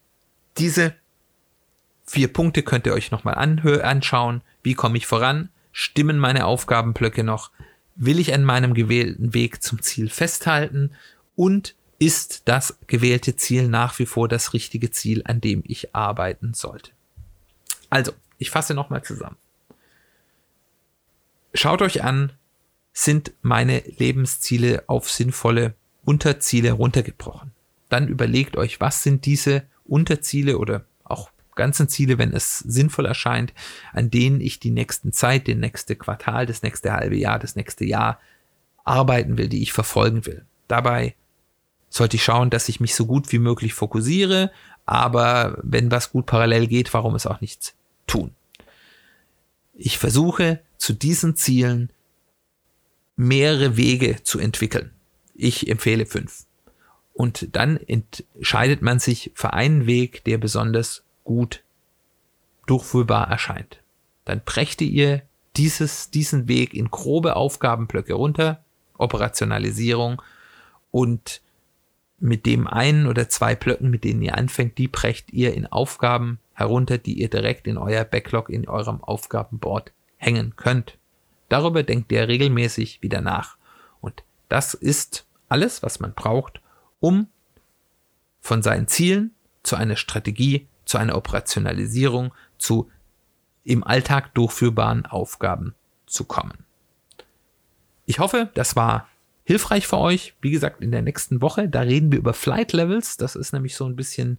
diese 0.58 0.94
vier 2.04 2.32
Punkte 2.32 2.62
könnt 2.62 2.86
ihr 2.86 2.94
euch 2.94 3.10
nochmal 3.10 3.34
anschauen. 3.34 4.42
Wie 4.62 4.74
komme 4.74 4.98
ich 4.98 5.06
voran? 5.06 5.50
Stimmen 5.72 6.18
meine 6.18 6.46
Aufgabenblöcke 6.46 7.24
noch? 7.24 7.50
Will 7.96 8.18
ich 8.18 8.32
an 8.32 8.44
meinem 8.44 8.74
gewählten 8.74 9.34
Weg 9.34 9.62
zum 9.62 9.82
Ziel 9.82 10.08
festhalten? 10.10 10.92
Und 11.34 11.74
ist 11.98 12.42
das 12.46 12.78
gewählte 12.86 13.36
Ziel 13.36 13.68
nach 13.68 13.98
wie 13.98 14.06
vor 14.06 14.28
das 14.28 14.52
richtige 14.52 14.90
Ziel, 14.90 15.22
an 15.24 15.40
dem 15.40 15.62
ich 15.66 15.94
arbeiten 15.94 16.54
sollte? 16.54 16.90
Also, 17.88 18.12
ich 18.38 18.50
fasse 18.50 18.74
nochmal 18.74 19.02
zusammen. 19.02 19.36
Schaut 21.54 21.80
euch 21.80 22.02
an, 22.02 22.32
sind 22.98 23.34
meine 23.42 23.80
Lebensziele 23.98 24.84
auf 24.86 25.10
sinnvolle 25.10 25.74
Unterziele 26.06 26.72
runtergebrochen. 26.72 27.52
Dann 27.90 28.08
überlegt 28.08 28.56
euch, 28.56 28.80
was 28.80 29.02
sind 29.02 29.26
diese 29.26 29.64
Unterziele 29.84 30.56
oder 30.56 30.86
auch 31.04 31.30
ganzen 31.56 31.90
Ziele, 31.90 32.16
wenn 32.16 32.32
es 32.32 32.60
sinnvoll 32.60 33.04
erscheint, 33.04 33.52
an 33.92 34.10
denen 34.10 34.40
ich 34.40 34.60
die 34.60 34.70
nächsten 34.70 35.12
Zeit, 35.12 35.46
den 35.46 35.60
nächste 35.60 35.94
Quartal, 35.94 36.46
das 36.46 36.62
nächste 36.62 36.94
halbe 36.94 37.16
Jahr, 37.16 37.38
das 37.38 37.54
nächste 37.54 37.84
Jahr 37.84 38.18
arbeiten 38.84 39.36
will, 39.36 39.50
die 39.50 39.62
ich 39.62 39.74
verfolgen 39.74 40.24
will. 40.24 40.46
Dabei 40.66 41.14
sollte 41.90 42.16
ich 42.16 42.24
schauen, 42.24 42.48
dass 42.48 42.70
ich 42.70 42.80
mich 42.80 42.94
so 42.94 43.04
gut 43.04 43.30
wie 43.30 43.38
möglich 43.38 43.74
fokussiere, 43.74 44.50
aber 44.86 45.58
wenn 45.62 45.90
was 45.90 46.12
gut 46.12 46.24
parallel 46.24 46.66
geht, 46.66 46.94
warum 46.94 47.14
es 47.14 47.26
auch 47.26 47.42
nichts 47.42 47.74
tun? 48.06 48.34
Ich 49.74 49.98
versuche 49.98 50.60
zu 50.78 50.94
diesen 50.94 51.36
Zielen 51.36 51.90
mehrere 53.16 53.76
Wege 53.76 54.22
zu 54.22 54.38
entwickeln. 54.38 54.92
Ich 55.34 55.68
empfehle 55.68 56.06
fünf. 56.06 56.44
Und 57.12 57.56
dann 57.56 57.78
entscheidet 57.78 58.82
man 58.82 58.98
sich 58.98 59.32
für 59.34 59.54
einen 59.54 59.86
Weg, 59.86 60.24
der 60.24 60.38
besonders 60.38 61.02
gut 61.24 61.62
durchführbar 62.66 63.28
erscheint. 63.28 63.80
Dann 64.24 64.42
brächte 64.44 64.84
ihr 64.84 65.22
dieses, 65.56 66.10
diesen 66.10 66.48
Weg 66.48 66.74
in 66.74 66.90
grobe 66.90 67.36
Aufgabenblöcke 67.36 68.12
runter, 68.12 68.62
Operationalisierung 68.98 70.20
und 70.90 71.40
mit 72.18 72.46
dem 72.46 72.66
einen 72.66 73.06
oder 73.06 73.28
zwei 73.28 73.54
Blöcken, 73.54 73.90
mit 73.90 74.04
denen 74.04 74.22
ihr 74.22 74.36
anfängt, 74.36 74.78
die 74.78 74.88
brecht 74.88 75.32
ihr 75.32 75.54
in 75.54 75.66
Aufgaben 75.66 76.38
herunter, 76.54 76.98
die 76.98 77.20
ihr 77.20 77.28
direkt 77.28 77.66
in 77.66 77.76
euer 77.76 78.04
Backlog, 78.04 78.48
in 78.48 78.68
eurem 78.68 79.02
Aufgabenboard 79.02 79.92
hängen 80.16 80.54
könnt. 80.56 80.96
Darüber 81.48 81.82
denkt 81.82 82.10
ihr 82.12 82.28
regelmäßig 82.28 83.02
wieder 83.02 83.20
nach. 83.20 83.56
Und 84.00 84.24
das 84.48 84.74
ist 84.74 85.26
alles, 85.48 85.82
was 85.82 86.00
man 86.00 86.14
braucht, 86.14 86.60
um 87.00 87.28
von 88.40 88.62
seinen 88.62 88.88
Zielen 88.88 89.32
zu 89.62 89.76
einer 89.76 89.96
Strategie, 89.96 90.66
zu 90.84 90.98
einer 90.98 91.16
Operationalisierung, 91.16 92.32
zu 92.58 92.90
im 93.64 93.82
Alltag 93.82 94.34
durchführbaren 94.34 95.06
Aufgaben 95.06 95.74
zu 96.06 96.24
kommen. 96.24 96.64
Ich 98.06 98.20
hoffe, 98.20 98.50
das 98.54 98.76
war 98.76 99.08
hilfreich 99.44 99.86
für 99.86 99.98
euch. 99.98 100.34
Wie 100.40 100.52
gesagt, 100.52 100.80
in 100.80 100.92
der 100.92 101.02
nächsten 101.02 101.42
Woche, 101.42 101.68
da 101.68 101.80
reden 101.80 102.12
wir 102.12 102.18
über 102.18 102.32
Flight 102.32 102.72
Levels. 102.72 103.16
Das 103.16 103.34
ist 103.34 103.52
nämlich 103.52 103.74
so 103.74 103.84
ein 103.84 103.96
bisschen, 103.96 104.38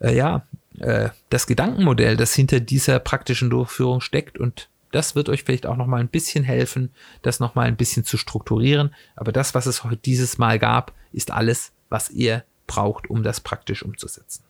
äh, 0.00 0.16
ja, 0.16 0.46
äh, 0.78 1.10
das 1.28 1.46
Gedankenmodell, 1.46 2.16
das 2.16 2.34
hinter 2.34 2.60
dieser 2.60 2.98
praktischen 2.98 3.50
Durchführung 3.50 4.00
steckt 4.00 4.38
und 4.38 4.70
das 4.92 5.14
wird 5.14 5.28
euch 5.28 5.42
vielleicht 5.42 5.66
auch 5.66 5.76
noch 5.76 5.86
mal 5.86 6.00
ein 6.00 6.08
bisschen 6.08 6.44
helfen, 6.44 6.90
das 7.22 7.40
noch 7.40 7.54
mal 7.54 7.66
ein 7.66 7.76
bisschen 7.76 8.04
zu 8.04 8.16
strukturieren. 8.16 8.94
Aber 9.16 9.32
das, 9.32 9.54
was 9.54 9.66
es 9.66 9.84
heute 9.84 9.96
dieses 9.96 10.38
Mal 10.38 10.58
gab, 10.58 10.92
ist 11.12 11.30
alles, 11.30 11.72
was 11.88 12.10
ihr 12.10 12.44
braucht, 12.66 13.10
um 13.10 13.22
das 13.22 13.40
praktisch 13.40 13.82
umzusetzen. 13.82 14.44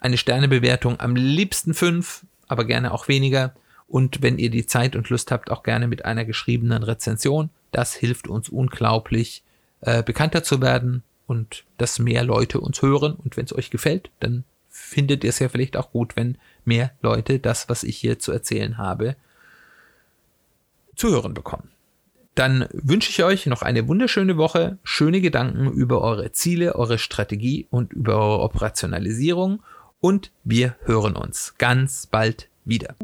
Eine 0.00 0.18
Sternebewertung, 0.18 1.00
am 1.00 1.16
liebsten 1.16 1.74
fünf, 1.74 2.26
aber 2.46 2.64
gerne 2.64 2.92
auch 2.92 3.08
weniger. 3.08 3.54
Und 3.88 4.22
wenn 4.22 4.38
ihr 4.38 4.50
die 4.50 4.66
Zeit 4.66 4.96
und 4.96 5.08
Lust 5.10 5.30
habt, 5.30 5.50
auch 5.50 5.62
gerne 5.62 5.88
mit 5.88 6.04
einer 6.04 6.24
geschriebenen 6.24 6.82
Rezension. 6.82 7.50
Das 7.70 7.94
hilft 7.94 8.28
uns 8.28 8.48
unglaublich, 8.48 9.42
äh, 9.80 10.02
bekannter 10.02 10.42
zu 10.42 10.60
werden 10.60 11.02
und 11.26 11.64
dass 11.78 11.98
mehr 11.98 12.24
Leute 12.24 12.60
uns 12.60 12.82
hören. 12.82 13.14
Und 13.14 13.36
wenn 13.36 13.46
es 13.46 13.54
euch 13.54 13.70
gefällt, 13.70 14.10
dann 14.20 14.44
findet 14.74 15.22
ihr 15.22 15.30
es 15.30 15.38
ja 15.38 15.48
vielleicht 15.48 15.76
auch 15.76 15.92
gut, 15.92 16.16
wenn 16.16 16.36
mehr 16.64 16.90
Leute 17.00 17.38
das, 17.38 17.68
was 17.68 17.84
ich 17.84 17.96
hier 17.96 18.18
zu 18.18 18.32
erzählen 18.32 18.76
habe, 18.76 19.14
zu 20.96 21.10
hören 21.10 21.32
bekommen. 21.32 21.70
Dann 22.34 22.66
wünsche 22.72 23.10
ich 23.10 23.22
euch 23.22 23.46
noch 23.46 23.62
eine 23.62 23.86
wunderschöne 23.86 24.36
Woche, 24.36 24.78
schöne 24.82 25.20
Gedanken 25.20 25.70
über 25.70 26.00
eure 26.00 26.32
Ziele, 26.32 26.74
eure 26.74 26.98
Strategie 26.98 27.68
und 27.70 27.92
über 27.92 28.18
eure 28.18 28.40
Operationalisierung 28.40 29.62
und 30.00 30.32
wir 30.42 30.74
hören 30.82 31.14
uns 31.14 31.54
ganz 31.56 32.06
bald 32.06 32.48
wieder. 32.64 32.96